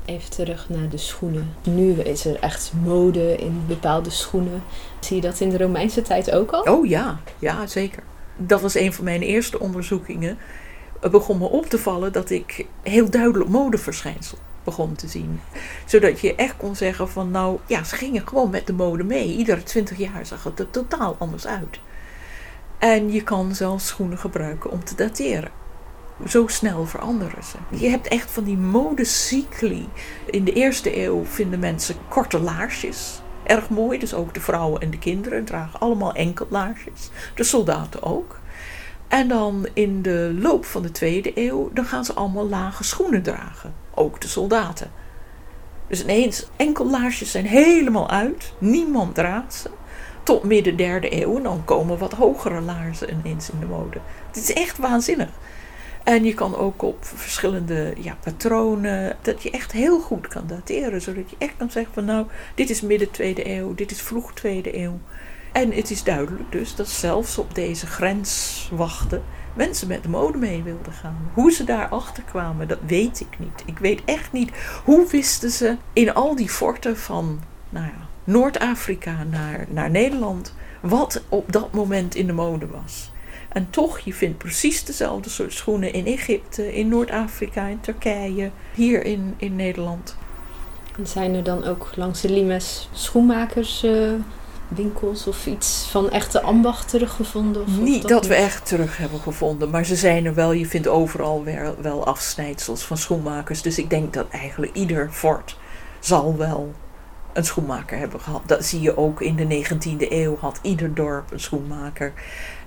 Even 0.05 0.29
terug 0.29 0.69
naar 0.69 0.89
de 0.89 0.97
schoenen. 0.97 1.53
Nu 1.63 1.91
is 1.91 2.25
er 2.25 2.39
echt 2.39 2.71
mode 2.83 3.35
in 3.35 3.63
bepaalde 3.67 4.09
schoenen. 4.09 4.63
Zie 4.99 5.15
je 5.15 5.21
dat 5.21 5.39
in 5.39 5.49
de 5.49 5.57
Romeinse 5.57 6.01
tijd 6.01 6.31
ook 6.31 6.51
al? 6.51 6.61
Oh 6.61 6.87
ja, 6.87 7.19
ja 7.39 7.67
zeker. 7.67 8.03
Dat 8.37 8.61
was 8.61 8.75
een 8.75 8.93
van 8.93 9.03
mijn 9.03 9.21
eerste 9.21 9.59
onderzoekingen. 9.59 10.37
Begon 11.09 11.37
me 11.37 11.45
op 11.45 11.65
te 11.65 11.79
vallen 11.79 12.11
dat 12.11 12.29
ik 12.29 12.65
heel 12.81 13.09
duidelijk 13.09 13.49
modeverschijnsel 13.49 14.37
begon 14.63 14.95
te 14.95 15.07
zien. 15.07 15.41
Zodat 15.85 16.19
je 16.19 16.35
echt 16.35 16.57
kon 16.57 16.75
zeggen 16.75 17.09
van 17.09 17.31
nou, 17.31 17.57
ja, 17.65 17.83
ze 17.83 17.95
gingen 17.95 18.27
gewoon 18.27 18.49
met 18.49 18.67
de 18.67 18.73
mode 18.73 19.03
mee. 19.03 19.35
Iedere 19.35 19.63
twintig 19.63 19.97
jaar 19.97 20.25
zag 20.25 20.43
het 20.43 20.59
er 20.59 20.69
totaal 20.69 21.15
anders 21.19 21.47
uit. 21.47 21.79
En 22.79 23.11
je 23.11 23.23
kan 23.23 23.55
zelfs 23.55 23.87
schoenen 23.87 24.17
gebruiken 24.17 24.71
om 24.71 24.83
te 24.83 24.95
dateren. 24.95 25.51
Zo 26.27 26.47
snel 26.47 26.85
veranderen 26.85 27.43
ze. 27.43 27.77
Je 27.77 27.89
hebt 27.89 28.07
echt 28.07 28.31
van 28.31 28.43
die 28.43 28.57
modecycli. 28.57 29.89
In 30.25 30.43
de 30.43 30.53
eerste 30.53 31.03
eeuw 31.03 31.25
vinden 31.25 31.59
mensen 31.59 31.95
korte 32.07 32.39
laarsjes 32.39 33.21
erg 33.43 33.69
mooi. 33.69 33.99
Dus 33.99 34.13
ook 34.13 34.33
de 34.33 34.41
vrouwen 34.41 34.81
en 34.81 34.89
de 34.89 34.99
kinderen 34.99 35.45
dragen 35.45 35.79
allemaal 35.79 36.13
enkellaarsjes. 36.13 37.09
De 37.35 37.43
soldaten 37.43 38.03
ook. 38.03 38.39
En 39.11 39.27
dan 39.27 39.67
in 39.73 40.01
de 40.01 40.35
loop 40.39 40.65
van 40.65 40.81
de 40.81 40.91
tweede 40.91 41.31
eeuw, 41.35 41.69
dan 41.73 41.85
gaan 41.85 42.05
ze 42.05 42.13
allemaal 42.13 42.49
lage 42.49 42.83
schoenen 42.83 43.21
dragen. 43.21 43.73
Ook 43.93 44.21
de 44.21 44.27
soldaten. 44.27 44.91
Dus 45.87 46.03
ineens 46.03 46.47
enkellaarsjes 46.55 47.31
zijn 47.31 47.45
helemaal 47.45 48.09
uit. 48.09 48.53
Niemand 48.57 49.15
draagt 49.15 49.53
ze. 49.53 49.69
Tot 50.23 50.43
midden 50.43 50.75
derde 50.75 51.21
eeuw 51.21 51.37
en 51.37 51.43
dan 51.43 51.65
komen 51.65 51.97
wat 51.97 52.13
hogere 52.13 52.61
laarzen 52.61 53.09
ineens 53.09 53.49
in 53.49 53.59
de 53.59 53.65
mode. 53.65 53.99
Het 54.27 54.37
is 54.37 54.53
echt 54.53 54.77
waanzinnig. 54.77 55.29
En 56.03 56.23
je 56.23 56.33
kan 56.33 56.55
ook 56.55 56.81
op 56.81 56.97
verschillende 57.01 57.93
ja, 57.97 58.17
patronen, 58.23 59.17
dat 59.21 59.43
je 59.43 59.51
echt 59.51 59.71
heel 59.71 59.99
goed 59.99 60.27
kan 60.27 60.43
dateren. 60.47 61.01
Zodat 61.01 61.29
je 61.29 61.35
echt 61.39 61.57
kan 61.57 61.71
zeggen 61.71 61.93
van 61.93 62.05
nou, 62.05 62.25
dit 62.55 62.69
is 62.69 62.81
midden 62.81 63.11
tweede 63.11 63.49
eeuw, 63.49 63.73
dit 63.75 63.91
is 63.91 64.01
vroeg 64.01 64.33
tweede 64.33 64.77
eeuw. 64.77 64.99
En 65.51 65.71
het 65.71 65.91
is 65.91 66.03
duidelijk 66.03 66.51
dus 66.51 66.75
dat 66.75 66.89
zelfs 66.89 67.37
op 67.37 67.55
deze 67.55 67.87
grenswachten 67.87 69.23
mensen 69.53 69.87
met 69.87 70.03
de 70.03 70.09
mode 70.09 70.37
mee 70.37 70.63
wilden 70.63 70.93
gaan. 70.93 71.31
Hoe 71.33 71.51
ze 71.51 71.63
daarachter 71.63 72.23
kwamen, 72.23 72.67
dat 72.67 72.79
weet 72.85 73.19
ik 73.19 73.39
niet. 73.39 73.63
Ik 73.65 73.79
weet 73.79 74.01
echt 74.05 74.31
niet 74.31 74.51
hoe 74.83 75.07
wisten 75.09 75.49
ze 75.49 75.77
in 75.93 76.13
al 76.13 76.35
die 76.35 76.49
forten 76.49 76.97
van 76.97 77.39
nou 77.69 77.85
ja, 77.85 78.07
Noord-Afrika 78.23 79.23
naar, 79.23 79.65
naar 79.69 79.89
Nederland 79.89 80.53
wat 80.81 81.23
op 81.29 81.51
dat 81.51 81.73
moment 81.73 82.15
in 82.15 82.27
de 82.27 82.33
mode 82.33 82.67
was. 82.67 83.11
En 83.49 83.69
toch, 83.69 83.99
je 83.99 84.13
vindt 84.13 84.37
precies 84.37 84.83
dezelfde 84.83 85.29
soort 85.29 85.53
schoenen 85.53 85.93
in 85.93 86.05
Egypte, 86.05 86.75
in 86.75 86.87
Noord-Afrika, 86.87 87.67
in 87.67 87.79
Turkije, 87.79 88.51
hier 88.73 89.05
in, 89.05 89.33
in 89.37 89.55
Nederland. 89.55 90.15
En 90.97 91.07
zijn 91.07 91.33
er 91.33 91.43
dan 91.43 91.63
ook 91.63 91.91
langs 91.95 92.21
de 92.21 92.29
Limes 92.29 92.89
schoenmakers 92.91 93.83
uh, 93.83 94.11
winkels 94.75 95.27
of 95.27 95.45
iets 95.45 95.87
van 95.91 96.09
echte 96.09 96.41
ambacht 96.41 96.89
teruggevonden? 96.89 97.61
Of 97.61 97.77
niet 97.77 98.07
dat, 98.07 98.27
we 98.27 98.35
echt 98.35 98.65
terug 98.65 98.97
hebben 98.97 99.19
gevonden, 99.19 99.69
maar 99.69 99.85
ze 99.85 99.95
zijn 99.95 100.25
er 100.25 100.33
wel. 100.33 100.51
Je 100.51 100.65
vindt 100.65 100.87
overal 100.87 101.43
wel, 101.43 101.75
wel 101.81 102.05
afsnijdsels 102.05 102.83
van 102.83 102.97
schoenmakers. 102.97 103.61
Dus 103.61 103.77
ik 103.77 103.89
denk 103.89 104.13
dat 104.13 104.29
eigenlijk 104.29 104.73
ieder 104.73 105.09
fort 105.11 105.57
zal 105.99 106.37
wel 106.37 106.73
een 107.33 107.45
schoenmaker 107.45 107.97
hebben 107.97 108.19
gehad. 108.19 108.41
Dat 108.45 108.65
zie 108.65 108.81
je 108.81 108.97
ook 108.97 109.21
in 109.21 109.35
de 109.35 109.65
19e 109.65 110.11
eeuw 110.11 110.37
had 110.37 110.59
ieder 110.61 110.93
dorp 110.93 111.31
een 111.31 111.39
schoenmaker. 111.39 112.13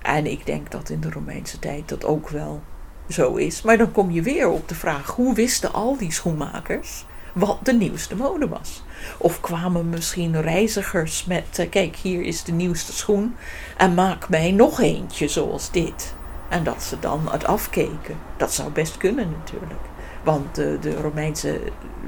En 0.03 0.27
ik 0.27 0.47
denk 0.47 0.71
dat 0.71 0.91
in 0.91 1.01
de 1.01 1.11
Romeinse 1.11 1.59
tijd 1.59 1.89
dat 1.89 2.05
ook 2.05 2.29
wel 2.29 2.63
zo 3.09 3.35
is. 3.35 3.63
Maar 3.63 3.79
dan 3.79 3.93
kom 3.93 4.11
je 4.11 4.23
weer 4.23 4.49
op 4.49 4.69
de 4.69 4.75
vraag: 4.75 5.11
hoe 5.11 5.35
wisten 5.35 5.73
al 5.73 5.97
die 5.97 6.13
schoenmakers 6.13 7.05
wat 7.35 7.59
de 7.63 7.73
nieuwste 7.73 8.17
mode 8.17 8.49
was? 8.49 8.83
Of 9.19 9.41
kwamen 9.41 9.89
misschien 9.89 10.41
reizigers 10.41 11.25
met: 11.25 11.59
uh, 11.61 11.71
kijk, 11.71 11.97
hier 11.97 12.23
is 12.23 12.45
de 12.45 12.53
nieuwste 12.53 12.93
schoen 12.93 13.37
en 13.77 13.95
maak 13.95 14.29
mij 14.29 14.51
nog 14.51 14.81
eentje 14.81 15.29
zoals 15.29 15.71
dit. 15.71 16.15
En 16.49 16.65
dat 16.65 16.83
ze 16.83 16.99
dan 16.99 17.29
het 17.31 17.45
afkeken. 17.45 18.17
Dat 18.37 18.53
zou 18.53 18.71
best 18.71 18.97
kunnen 18.97 19.31
natuurlijk. 19.31 19.81
Want 20.25 20.55
de, 20.55 20.79
de 20.81 21.01
Romeinse 21.01 21.61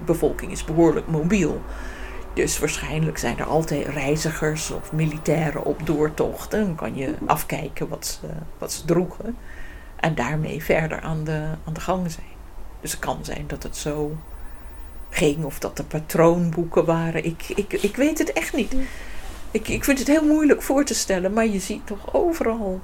bevolking 0.04 0.52
is 0.52 0.64
behoorlijk 0.64 1.06
mobiel. 1.06 1.62
Dus 2.34 2.58
waarschijnlijk 2.58 3.18
zijn 3.18 3.38
er 3.38 3.44
altijd 3.44 3.86
reizigers 3.86 4.70
of 4.70 4.92
militairen 4.92 5.64
op 5.64 5.86
doortochten. 5.86 6.64
Dan 6.64 6.74
kan 6.74 6.96
je 6.96 7.14
afkijken 7.26 7.88
wat 7.88 8.06
ze, 8.06 8.26
wat 8.58 8.72
ze 8.72 8.84
droegen. 8.84 9.36
En 9.96 10.14
daarmee 10.14 10.62
verder 10.62 11.00
aan 11.00 11.24
de, 11.24 11.48
aan 11.64 11.72
de 11.72 11.80
gang 11.80 12.10
zijn. 12.10 12.26
Dus 12.80 12.90
het 12.90 13.00
kan 13.00 13.24
zijn 13.24 13.44
dat 13.46 13.62
het 13.62 13.76
zo 13.76 14.16
of 15.44 15.58
dat 15.58 15.78
er 15.78 15.84
patroonboeken 15.84 16.84
waren. 16.84 17.24
Ik, 17.24 17.48
ik, 17.48 17.72
ik 17.72 17.96
weet 17.96 18.18
het 18.18 18.32
echt 18.32 18.54
niet. 18.54 18.76
Ik, 19.50 19.68
ik 19.68 19.84
vind 19.84 19.98
het 19.98 20.08
heel 20.08 20.24
moeilijk 20.24 20.62
voor 20.62 20.84
te 20.84 20.94
stellen, 20.94 21.32
maar 21.32 21.46
je 21.46 21.60
ziet 21.60 21.86
toch 21.86 22.14
overal 22.14 22.80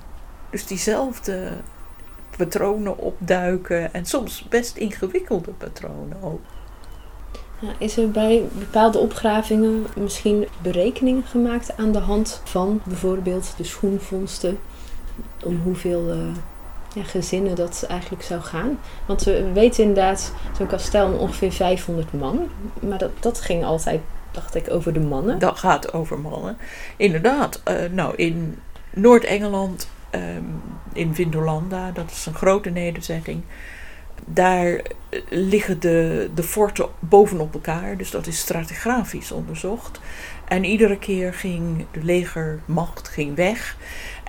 dus 0.51 0.67
diezelfde 0.67 1.49
patronen 2.37 2.99
opduiken 2.99 3.95
en 3.95 4.07
soms 4.07 4.47
best 4.49 4.77
ingewikkelde 4.77 5.51
patronen 5.51 6.23
ook. 6.23 6.41
Is 7.79 7.97
er 7.97 8.11
bij 8.11 8.45
bepaalde 8.59 8.99
opgravingen 8.99 9.87
misschien 9.97 10.47
berekeningen 10.63 11.23
gemaakt 11.23 11.77
aan 11.77 11.93
de 11.93 11.99
hand 11.99 12.41
van 12.45 12.81
bijvoorbeeld 12.85 13.55
de 13.57 13.65
schoenvondsten? 13.65 14.59
Om 15.45 15.61
hoeveel 15.63 16.15
uh, 16.15 16.37
ja, 16.95 17.03
gezinnen 17.03 17.55
dat 17.55 17.85
eigenlijk 17.89 18.23
zou 18.23 18.41
gaan? 18.41 18.79
Want 19.07 19.23
we 19.23 19.53
weten 19.53 19.85
inderdaad, 19.85 20.33
zo'n 20.57 20.67
kastel 20.67 21.13
ongeveer 21.13 21.53
500 21.53 22.13
man. 22.13 22.49
Maar 22.81 22.99
dat, 22.99 23.11
dat 23.21 23.41
ging 23.41 23.65
altijd, 23.65 24.01
dacht 24.31 24.55
ik, 24.55 24.71
over 24.71 24.93
de 24.93 25.01
mannen. 25.01 25.39
Dat 25.39 25.59
gaat 25.59 25.93
over 25.93 26.19
mannen. 26.19 26.57
Inderdaad. 26.97 27.63
Uh, 27.69 27.75
nou, 27.91 28.15
in 28.17 28.59
Noord-Engeland, 28.91 29.89
um, 30.15 30.63
in 30.93 31.15
Vindolanda, 31.15 31.91
dat 31.91 32.11
is 32.11 32.27
een 32.27 32.35
grote 32.35 32.71
nederzetting 32.71 33.43
daar 34.27 34.83
liggen 35.29 35.81
de, 35.81 36.31
de 36.35 36.43
forten 36.43 36.89
bovenop 36.99 37.55
elkaar, 37.55 37.97
dus 37.97 38.11
dat 38.11 38.27
is 38.27 38.39
stratigrafisch 38.39 39.33
onderzocht. 39.33 40.01
En 40.49 40.65
iedere 40.65 40.99
keer 40.99 41.35
ging 41.35 41.87
de 41.91 42.05
legermacht 42.05 43.09
ging 43.09 43.37
weg. 43.37 43.77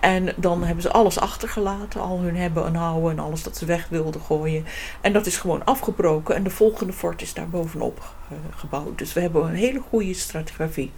En 0.04 0.34
dan 0.36 0.64
hebben 0.64 0.84
ze 0.84 0.92
alles 0.92 1.20
achtergelaten, 1.20 2.02
al 2.02 2.20
hun 2.20 2.36
hebben 2.36 2.66
en 2.66 2.76
houden 2.76 3.12
en 3.12 3.20
alles 3.20 3.44
dat 3.44 3.58
ze 3.58 3.66
weg 3.66 3.88
wilden 3.90 4.22
gooien. 4.22 4.66
En 5.02 5.14
dat 5.14 5.26
is 5.26 5.38
gewoon 5.38 5.66
afgebroken 5.66 6.36
en 6.36 6.44
de 6.44 6.50
volgende 6.50 6.94
fort 6.94 7.22
is 7.22 7.34
daar 7.34 7.50
bovenop 7.50 8.14
gebouwd. 8.56 8.98
Dus 8.98 9.14
we 9.14 9.20
hebben 9.20 9.46
een 9.46 9.56
hele 9.56 9.80
goede 9.90 10.14
stratigrafie. 10.14 10.92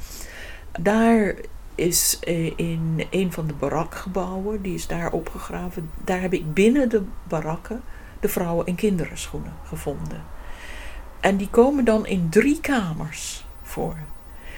Daar 0.80 1.36
is 1.76 2.20
eh, 2.22 2.52
in 2.56 3.04
een 3.10 3.32
van 3.32 3.48
de 3.48 3.54
barakgebouwen, 3.54 4.62
die 4.62 4.74
is 4.74 4.88
daar 4.88 5.12
opgegraven. 5.12 5.90
Daar 6.04 6.22
heb 6.22 6.34
ik 6.34 6.54
binnen 6.54 6.90
de 6.90 7.02
barakken 7.28 7.82
de 8.20 8.30
vrouwen- 8.30 8.66
en 8.66 8.76
kinderenschoenen 8.76 9.54
gevonden. 9.64 10.24
En 11.20 11.38
die 11.38 11.50
komen 11.50 11.86
dan 11.86 12.06
in 12.06 12.30
drie 12.30 12.62
kamers 12.62 13.46
voor. 13.64 13.96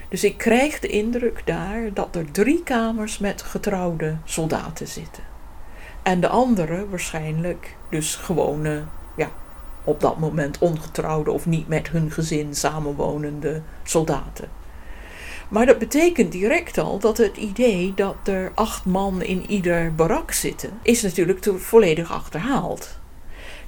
Dus 0.09 0.23
ik 0.23 0.37
krijg 0.37 0.79
de 0.79 0.87
indruk 0.87 1.41
daar 1.45 1.93
dat 1.93 2.15
er 2.15 2.31
drie 2.31 2.63
kamers 2.63 3.17
met 3.17 3.41
getrouwde 3.41 4.17
soldaten 4.23 4.87
zitten. 4.87 5.23
En 6.03 6.19
de 6.19 6.27
andere 6.27 6.89
waarschijnlijk 6.89 7.75
dus 7.89 8.15
gewone, 8.15 8.83
ja, 9.17 9.31
op 9.83 9.99
dat 9.99 10.19
moment 10.19 10.57
ongetrouwde 10.57 11.31
of 11.31 11.45
niet 11.45 11.67
met 11.67 11.89
hun 11.89 12.11
gezin 12.11 12.55
samenwonende 12.55 13.61
soldaten. 13.83 14.49
Maar 15.49 15.65
dat 15.65 15.77
betekent 15.77 16.31
direct 16.31 16.77
al 16.77 16.99
dat 16.99 17.17
het 17.17 17.37
idee 17.37 17.93
dat 17.95 18.15
er 18.23 18.51
acht 18.55 18.85
man 18.85 19.21
in 19.21 19.49
ieder 19.49 19.95
barak 19.95 20.31
zitten, 20.31 20.79
is 20.81 21.01
natuurlijk 21.01 21.47
volledig 21.57 22.11
achterhaald. 22.11 22.99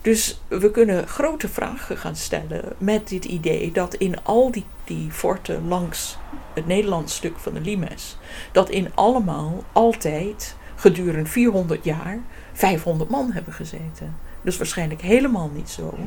Dus 0.02 0.42
we 0.48 0.72
kunnen 0.72 1.08
grote 1.08 1.50
vragen 1.50 1.98
gaan 1.98 2.16
stellen 2.16 2.64
met 2.78 3.08
dit 3.08 3.26
idee 3.26 3.72
dat 3.72 3.94
in 3.94 4.24
al 4.24 4.52
die, 4.52 4.66
die 4.84 5.12
forten 5.12 5.68
langs 5.68 6.18
het 6.54 6.68
Nederlands 6.68 7.16
stuk 7.16 7.38
van 7.38 7.54
de 7.54 7.62
Limes, 7.62 8.18
dat 8.52 8.70
in 8.70 8.92
allemaal 8.96 9.64
altijd 9.72 10.56
gedurende 10.76 11.30
400 11.30 11.84
jaar 11.84 12.20
500 12.54 13.10
man 13.10 13.32
hebben 13.32 13.54
gezeten. 13.54 14.16
Dus 14.42 14.58
waarschijnlijk 14.58 15.02
helemaal 15.02 15.52
niet 15.54 15.70
zo. 15.70 15.98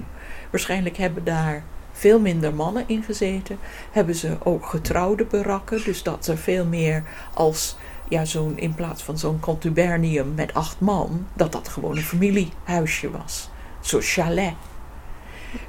Waarschijnlijk 0.50 0.96
hebben 0.96 1.24
daar 1.24 1.64
veel 1.92 2.20
minder 2.20 2.54
mannen 2.54 2.84
in 2.86 3.02
gezeten. 3.02 3.58
Hebben 3.90 4.14
ze 4.14 4.36
ook 4.42 4.66
getrouwde 4.66 5.24
barakken, 5.24 5.84
dus 5.84 6.02
dat 6.02 6.26
er 6.26 6.38
veel 6.38 6.66
meer 6.66 7.02
als 7.34 7.76
ja, 8.08 8.24
zo'n 8.24 8.58
in 8.58 8.74
plaats 8.74 9.02
van 9.02 9.18
zo'n 9.18 9.40
contubernium 9.40 10.34
met 10.34 10.54
acht 10.54 10.80
man, 10.80 11.26
dat 11.32 11.52
dat 11.52 11.68
gewoon 11.68 11.96
een 11.96 12.02
familiehuisje 12.02 13.10
was 13.10 13.50
Zo'n 13.82 14.00
chalet. 14.00 14.54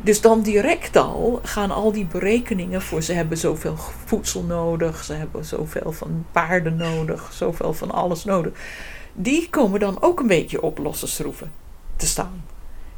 Dus 0.02 0.22
dan 0.22 0.42
direct 0.42 0.96
al 0.96 1.40
gaan 1.44 1.72
al 1.72 1.92
die 1.92 2.06
berekeningen 2.06 2.82
voor 2.82 3.02
ze 3.02 3.14
hebben 3.14 3.38
zoveel 3.38 3.78
voedsel 4.06 4.44
nodig, 4.44 5.04
ze 5.04 5.14
hebben 5.14 5.46
zoveel 5.46 5.92
van 5.92 6.26
paarden 6.32 6.76
nodig, 6.76 7.30
zoveel 7.34 7.74
van 7.74 7.92
alles 7.92 8.24
nodig. 8.24 8.54
Die 9.14 9.50
komen 9.50 9.80
dan 9.80 10.02
ook 10.02 10.20
een 10.20 10.28
beetje 10.28 10.62
op 10.62 10.78
losse 10.78 11.08
schroeven 11.08 11.52
te 11.96 12.06
staan. 12.06 12.44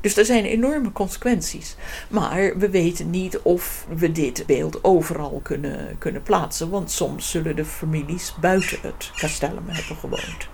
Dus 0.05 0.17
er 0.17 0.25
zijn 0.25 0.45
enorme 0.45 0.91
consequenties. 0.91 1.75
Maar 2.10 2.57
we 2.57 2.69
weten 2.69 3.10
niet 3.10 3.39
of 3.39 3.86
we 3.95 4.12
dit 4.12 4.43
beeld 4.45 4.84
overal 4.84 5.39
kunnen, 5.43 5.98
kunnen 5.98 6.24
plaatsen. 6.24 6.69
Want 6.69 6.91
soms 6.91 7.29
zullen 7.29 7.55
de 7.55 7.65
families 7.65 8.36
buiten 8.39 8.77
het 8.81 9.12
castellum 9.15 9.63
hebben 9.67 9.95
gewoond. 9.95 10.48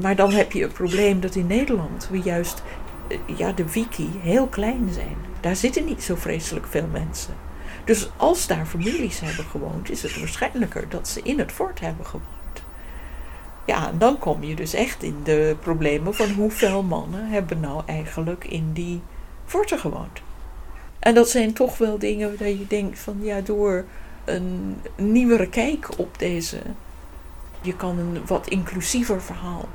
Maar 0.00 0.16
dan 0.16 0.32
heb 0.32 0.52
je 0.52 0.62
het 0.62 0.72
probleem 0.72 1.20
dat 1.20 1.34
in 1.34 1.46
Nederland 1.46 2.08
we 2.10 2.18
juist 2.18 2.62
ja, 3.36 3.52
de 3.52 3.72
wiki 3.72 4.10
heel 4.20 4.46
klein 4.46 4.88
zijn. 4.92 5.16
Daar 5.40 5.56
zitten 5.56 5.84
niet 5.84 6.02
zo 6.02 6.14
vreselijk 6.14 6.66
veel 6.66 6.86
mensen. 6.92 7.34
Dus 7.84 8.10
als 8.16 8.46
daar 8.46 8.66
families 8.66 9.20
hebben 9.20 9.44
gewoond, 9.44 9.90
is 9.90 10.02
het 10.02 10.18
waarschijnlijker 10.18 10.88
dat 10.88 11.08
ze 11.08 11.22
in 11.22 11.38
het 11.38 11.52
fort 11.52 11.80
hebben 11.80 12.06
gewoond. 12.06 12.26
Ja, 13.66 13.88
en 13.88 13.98
dan 13.98 14.18
kom 14.18 14.42
je 14.42 14.54
dus 14.54 14.74
echt 14.74 15.02
in 15.02 15.16
de 15.22 15.56
problemen 15.60 16.14
van 16.14 16.30
hoeveel 16.30 16.82
mannen 16.82 17.28
hebben 17.28 17.60
nou 17.60 17.82
eigenlijk 17.86 18.44
in 18.44 18.72
die 18.72 19.00
forten 19.44 19.78
gewoond. 19.78 20.20
En 20.98 21.14
dat 21.14 21.28
zijn 21.28 21.52
toch 21.52 21.78
wel 21.78 21.98
dingen 21.98 22.36
dat 22.38 22.58
je 22.58 22.66
denkt 22.66 22.98
van 22.98 23.18
ja, 23.20 23.40
door 23.40 23.84
een 24.24 24.76
nieuwere 24.96 25.48
kijk 25.48 25.98
op 25.98 26.18
deze, 26.18 26.58
je 27.60 27.76
kan 27.76 27.98
een 27.98 28.26
wat 28.26 28.48
inclusiever 28.48 29.22
verhaal 29.22 29.68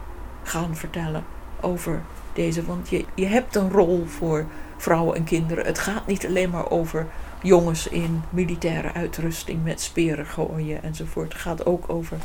gaan 0.44 0.76
vertellen 0.76 1.26
over 1.62 2.02
deze. 2.36 2.66
Want 2.66 2.90
je, 2.90 3.06
je 3.16 3.26
hebt 3.26 3.56
een 3.56 3.72
rol 3.72 4.06
voor 4.06 4.46
vrouwen 4.78 5.16
en 5.16 5.24
kinderen. 5.24 5.66
Het 5.66 5.80
gaat 5.80 6.08
niet 6.08 6.26
alleen 6.26 6.50
maar 6.50 6.70
over 6.70 7.08
jongens 7.42 7.88
in 7.88 8.22
militaire 8.30 8.94
uitrusting 8.94 9.64
met 9.64 9.82
speren 9.82 10.26
gooien 10.26 10.84
enzovoort. 10.84 11.34
Het 11.34 11.42
gaat 11.42 11.66
ook 11.66 11.90
over 11.90 12.18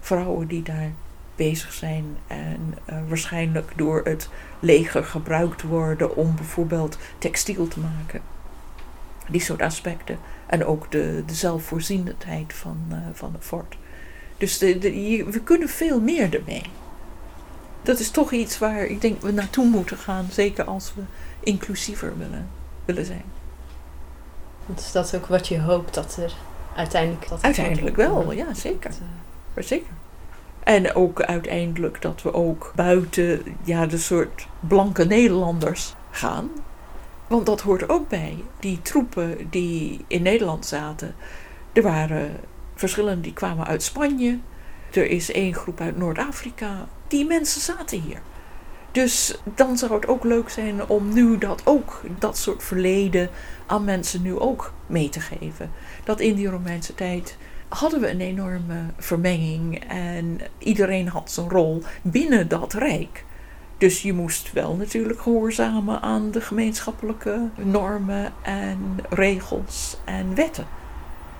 vrouwen 0.00 0.46
die 0.46 0.62
daar 0.62 0.90
bezig 1.36 1.72
zijn 1.72 2.04
en 2.26 2.74
uh, 2.90 2.96
waarschijnlijk 3.08 3.72
door 3.76 4.00
het 4.04 4.28
leger 4.60 5.04
gebruikt 5.04 5.62
worden 5.62 6.16
om 6.16 6.34
bijvoorbeeld 6.34 6.98
textiel 7.18 7.68
te 7.68 7.80
maken. 7.80 8.20
Die 9.28 9.40
soort 9.40 9.62
aspecten. 9.62 10.18
En 10.46 10.64
ook 10.64 10.90
de, 10.90 11.22
de 11.26 11.34
zelfvoorzienendheid 11.34 12.52
van, 12.52 12.78
uh, 12.90 12.96
van 13.12 13.32
het 13.32 13.44
fort. 13.44 13.76
Dus 14.38 14.58
de, 14.58 14.78
we 15.30 15.40
kunnen 15.44 15.68
veel 15.68 16.00
meer 16.00 16.34
ermee. 16.34 16.62
Dat 17.86 17.98
is 17.98 18.10
toch 18.10 18.32
iets 18.32 18.58
waar 18.58 18.84
ik 18.84 19.00
denk 19.00 19.22
we 19.22 19.32
naartoe 19.32 19.66
moeten 19.66 19.96
gaan, 19.96 20.28
zeker 20.30 20.64
als 20.64 20.92
we 20.94 21.02
inclusiever 21.40 22.18
willen, 22.18 22.48
willen 22.84 23.04
zijn. 23.04 23.24
is 24.76 24.92
dat 24.92 25.14
ook 25.16 25.26
wat 25.26 25.48
je 25.48 25.60
hoopt 25.60 25.94
dat 25.94 26.16
er 26.16 26.32
uiteindelijk... 26.76 27.28
Dat 27.28 27.42
uiteindelijk 27.42 27.96
wel, 27.96 28.32
ja 28.32 28.54
zeker. 28.54 28.90
Dat, 28.90 29.00
uh, 29.54 29.64
zeker. 29.64 29.92
En 30.64 30.94
ook 30.94 31.22
uiteindelijk 31.22 32.02
dat 32.02 32.22
we 32.22 32.34
ook 32.34 32.72
buiten 32.74 33.42
ja, 33.64 33.86
de 33.86 33.98
soort 33.98 34.46
blanke 34.60 35.04
Nederlanders 35.04 35.94
gaan. 36.10 36.50
Want 37.26 37.46
dat 37.46 37.60
hoort 37.60 37.88
ook 37.88 38.08
bij. 38.08 38.36
Die 38.60 38.82
troepen 38.82 39.50
die 39.50 40.04
in 40.06 40.22
Nederland 40.22 40.66
zaten. 40.66 41.14
Er 41.72 41.82
waren 41.82 42.40
verschillende 42.74 43.20
die 43.20 43.32
kwamen 43.32 43.66
uit 43.66 43.82
Spanje. 43.82 44.38
Er 44.92 45.06
is 45.10 45.32
één 45.32 45.54
groep 45.54 45.80
uit 45.80 45.96
Noord-Afrika. 45.96 46.88
Die 47.08 47.26
mensen 47.26 47.60
zaten 47.60 48.00
hier. 48.00 48.20
Dus 48.92 49.38
dan 49.54 49.78
zou 49.78 49.92
het 49.94 50.08
ook 50.08 50.24
leuk 50.24 50.48
zijn 50.48 50.88
om 50.88 51.12
nu 51.12 51.38
dat 51.38 51.62
ook, 51.64 52.00
dat 52.18 52.38
soort 52.38 52.62
verleden, 52.62 53.30
aan 53.66 53.84
mensen 53.84 54.22
nu 54.22 54.38
ook 54.38 54.72
mee 54.86 55.08
te 55.08 55.20
geven. 55.20 55.70
Dat 56.04 56.20
in 56.20 56.34
die 56.34 56.48
Romeinse 56.48 56.94
tijd 56.94 57.36
hadden 57.68 58.00
we 58.00 58.10
een 58.10 58.20
enorme 58.20 58.80
vermenging 58.98 59.84
en 59.88 60.40
iedereen 60.58 61.08
had 61.08 61.30
zijn 61.30 61.48
rol 61.48 61.82
binnen 62.02 62.48
dat 62.48 62.72
rijk. 62.72 63.24
Dus 63.78 64.02
je 64.02 64.12
moest 64.12 64.52
wel 64.52 64.74
natuurlijk 64.74 65.20
gehoorzamen 65.20 66.02
aan 66.02 66.30
de 66.30 66.40
gemeenschappelijke 66.40 67.48
normen 67.56 68.32
en 68.42 68.96
regels 69.10 69.96
en 70.04 70.34
wetten. 70.34 70.66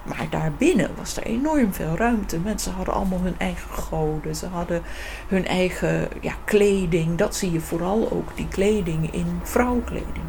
Maar 0.06 0.26
daarbinnen 0.30 0.90
was 0.96 1.16
er 1.16 1.22
enorm 1.22 1.72
veel 1.72 1.96
ruimte. 1.96 2.38
Mensen 2.38 2.72
hadden 2.72 2.94
allemaal 2.94 3.20
hun 3.20 3.38
eigen 3.38 3.70
goden. 3.70 4.36
Ze 4.36 4.46
hadden 4.46 4.82
hun 5.28 5.46
eigen 5.46 6.08
ja, 6.20 6.34
kleding. 6.44 7.18
Dat 7.18 7.36
zie 7.36 7.52
je 7.52 7.60
vooral 7.60 8.10
ook, 8.12 8.36
die 8.36 8.48
kleding 8.48 9.12
in 9.12 9.40
vrouwkleding. 9.42 10.24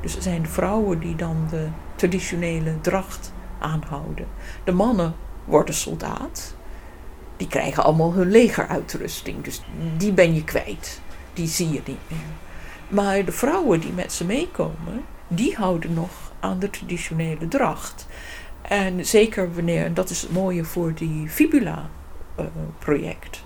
Dus 0.00 0.16
er 0.16 0.22
zijn 0.22 0.42
de 0.42 0.48
vrouwen 0.48 0.98
die 0.98 1.16
dan 1.16 1.46
de 1.50 1.68
traditionele 1.94 2.80
dracht 2.80 3.32
aanhouden. 3.58 4.26
De 4.64 4.72
mannen 4.72 5.14
worden 5.44 5.74
soldaat. 5.74 6.54
Die 7.36 7.48
krijgen 7.48 7.84
allemaal 7.84 8.12
hun 8.12 8.30
legeruitrusting. 8.30 9.44
Dus 9.44 9.62
die 9.96 10.12
ben 10.12 10.34
je 10.34 10.44
kwijt. 10.44 11.00
Die 11.32 11.46
zie 11.46 11.68
je 11.68 11.82
niet 11.84 11.98
meer. 12.08 12.18
Maar 12.88 13.24
de 13.24 13.32
vrouwen 13.32 13.80
die 13.80 13.92
met 13.92 14.12
ze 14.12 14.24
meekomen, 14.24 15.04
die 15.28 15.56
houden 15.56 15.94
nog 15.94 16.10
aan 16.40 16.58
de 16.58 16.70
traditionele 16.70 17.48
dracht. 17.48 18.06
En 18.68 19.06
zeker 19.06 19.54
wanneer, 19.54 19.84
en 19.84 19.94
dat 19.94 20.10
is 20.10 20.22
het 20.22 20.32
mooie 20.32 20.64
voor 20.64 20.94
die 20.94 21.28
Fibula-project. 21.28 23.44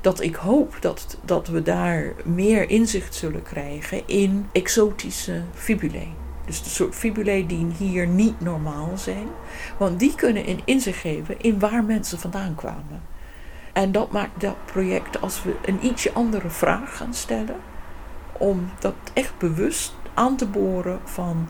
dat 0.00 0.20
ik 0.20 0.34
hoop 0.34 0.76
dat, 0.80 1.18
dat 1.24 1.48
we 1.48 1.62
daar 1.62 2.12
meer 2.24 2.70
inzicht 2.70 3.14
zullen 3.14 3.42
krijgen 3.42 4.02
in 4.06 4.46
exotische 4.52 5.42
fibulae. 5.54 6.08
Dus 6.44 6.62
de 6.62 6.70
soort 6.70 6.94
fibulae 6.94 7.46
die 7.46 7.66
hier 7.76 8.06
niet 8.06 8.40
normaal 8.40 8.90
zijn. 8.94 9.26
Want 9.76 10.00
die 10.00 10.14
kunnen 10.14 10.60
inzicht 10.64 10.98
geven 10.98 11.40
in 11.40 11.58
waar 11.58 11.84
mensen 11.84 12.18
vandaan 12.18 12.54
kwamen. 12.54 13.02
En 13.72 13.92
dat 13.92 14.12
maakt 14.12 14.40
dat 14.40 14.56
project, 14.64 15.20
als 15.20 15.42
we 15.42 15.54
een 15.64 15.86
ietsje 15.86 16.12
andere 16.12 16.50
vraag 16.50 16.96
gaan 16.96 17.14
stellen, 17.14 17.56
om 18.32 18.70
dat 18.78 18.94
echt 19.12 19.38
bewust 19.38 19.94
aan 20.14 20.36
te 20.36 20.46
boren 20.46 21.00
van 21.04 21.48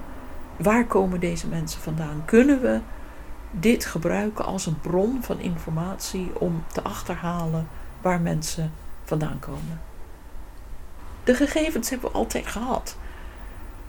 waar 0.56 0.86
komen 0.86 1.20
deze 1.20 1.46
mensen 1.46 1.80
vandaan? 1.80 2.22
Kunnen 2.24 2.60
we 2.60 2.80
dit 3.50 3.84
gebruiken 3.84 4.44
als 4.44 4.66
een 4.66 4.80
bron 4.80 5.22
van 5.22 5.40
informatie 5.40 6.30
om 6.38 6.64
te 6.72 6.82
achterhalen 6.82 7.68
waar 8.02 8.20
mensen 8.20 8.72
vandaan 9.04 9.38
komen? 9.38 9.80
De 11.24 11.34
gegevens 11.34 11.90
hebben 11.90 12.10
we 12.10 12.16
altijd 12.16 12.46
gehad. 12.46 12.96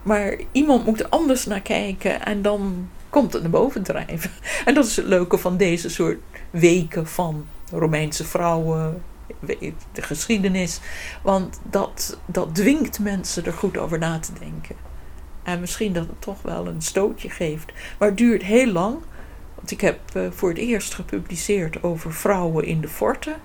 Maar 0.03 0.35
iemand 0.51 0.85
moet 0.85 0.99
er 0.99 1.09
anders 1.09 1.45
naar 1.45 1.61
kijken 1.61 2.25
en 2.25 2.41
dan 2.41 2.89
komt 3.09 3.33
het 3.33 3.41
naar 3.41 3.51
boven 3.51 3.83
drijven. 3.83 4.31
En 4.65 4.73
dat 4.73 4.85
is 4.85 4.95
het 4.95 5.05
leuke 5.05 5.37
van 5.37 5.57
deze 5.57 5.89
soort 5.89 6.19
weken 6.49 7.07
van 7.07 7.45
Romeinse 7.71 8.25
vrouwen, 8.25 9.03
de 9.39 10.01
geschiedenis. 10.01 10.79
Want 11.21 11.59
dat, 11.69 12.17
dat 12.25 12.55
dwingt 12.55 12.99
mensen 12.99 13.45
er 13.45 13.53
goed 13.53 13.77
over 13.77 13.99
na 13.99 14.19
te 14.19 14.31
denken. 14.39 14.75
En 15.47 15.59
misschien 15.59 15.93
dat 15.93 16.07
het 16.07 16.21
toch 16.21 16.41
wel 16.41 16.67
een 16.67 16.81
stootje 16.81 17.29
geeft. 17.29 17.71
Maar 17.99 18.07
het 18.07 18.17
duurt 18.17 18.43
heel 18.43 18.71
lang. 18.71 18.97
Want 19.55 19.71
ik 19.71 19.81
heb 19.81 19.99
eh, 20.13 20.21
voor 20.31 20.49
het 20.49 20.57
eerst 20.57 20.93
gepubliceerd 20.93 21.83
over 21.83 22.13
vrouwen 22.13 22.65
in 22.65 22.81
de 22.81 22.87
forten. 22.87 23.35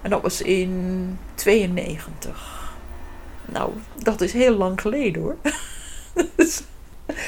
En 0.00 0.10
dat 0.10 0.22
was 0.22 0.40
in 0.40 1.18
92. 1.34 2.74
Nou, 3.44 3.72
dat 4.02 4.20
is 4.20 4.32
heel 4.32 4.56
lang 4.56 4.80
geleden 4.80 5.22
hoor. 5.22 5.36
dus, 6.36 6.62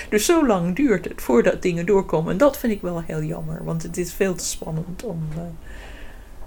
dus 0.09 0.25
zo 0.25 0.47
lang 0.47 0.77
duurt 0.77 1.05
het 1.05 1.23
voordat 1.23 1.63
dingen 1.63 1.87
doorkomen. 1.87 2.33
En 2.33 2.39
dat 2.39 2.59
vind 2.59 2.73
ik 2.73 2.81
wel 2.81 3.03
heel 3.03 3.23
jammer, 3.23 3.65
want 3.65 3.83
het 3.83 3.97
is 3.97 4.13
veel 4.13 4.35
te 4.35 4.45
spannend 4.45 5.05
om 5.05 5.29
uh, 5.37 5.43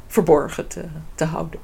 verborgen 0.07 0.67
te, 0.67 0.85
te 1.15 1.25
houden. 1.25 1.59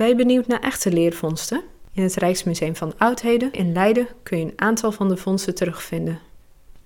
Benieuwd 0.00 0.46
naar 0.46 0.60
echte 0.60 0.92
leervondsten? 0.92 1.62
In 1.92 2.02
het 2.02 2.14
Rijksmuseum 2.14 2.76
van 2.76 2.92
Oudheden 2.98 3.52
in 3.52 3.72
Leiden 3.72 4.08
kun 4.22 4.38
je 4.38 4.44
een 4.44 4.52
aantal 4.56 4.92
van 4.92 5.08
de 5.08 5.16
vondsten 5.16 5.54
terugvinden. 5.54 6.18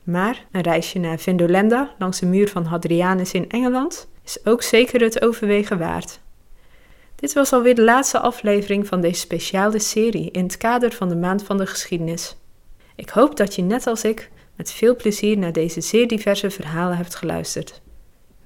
Maar 0.02 0.46
een 0.52 0.60
reisje 0.60 0.98
naar 0.98 1.18
Vindolenda 1.18 1.94
langs 1.98 2.20
de 2.20 2.26
muur 2.26 2.48
van 2.48 2.64
Hadrianus 2.64 3.32
in 3.32 3.50
Engeland 3.50 4.08
is 4.24 4.44
ook 4.44 4.62
zeker 4.62 5.00
het 5.00 5.22
overwegen 5.22 5.78
waard. 5.78 6.20
Dit 7.14 7.32
was 7.32 7.52
alweer 7.52 7.74
de 7.74 7.82
laatste 7.82 8.18
aflevering 8.18 8.86
van 8.86 9.00
deze 9.00 9.20
speciale 9.20 9.78
serie 9.78 10.30
in 10.30 10.44
het 10.44 10.56
kader 10.56 10.92
van 10.92 11.08
de 11.08 11.16
Maand 11.16 11.42
van 11.42 11.58
de 11.58 11.66
Geschiedenis. 11.66 12.36
Ik 12.94 13.08
hoop 13.08 13.36
dat 13.36 13.54
je 13.54 13.62
net 13.62 13.86
als 13.86 14.04
ik 14.04 14.30
met 14.56 14.72
veel 14.72 14.96
plezier 14.96 15.38
naar 15.38 15.52
deze 15.52 15.80
zeer 15.80 16.08
diverse 16.08 16.50
verhalen 16.50 16.96
hebt 16.96 17.14
geluisterd. 17.14 17.82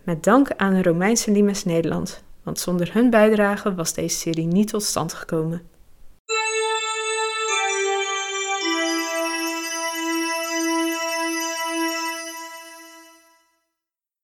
Met 0.03 0.25
dank 0.25 0.51
aan 0.57 0.75
de 0.75 0.83
Romeinse 0.83 1.31
Limes 1.31 1.65
Nederland, 1.65 2.23
want 2.49 2.61
zonder 2.61 2.93
hun 2.93 3.11
bijdrage 3.11 3.75
was 3.75 3.93
deze 3.95 4.19
serie 4.19 4.47
niet 4.47 4.69
tot 4.69 4.83
stand 4.83 5.13
gekomen. 5.13 5.63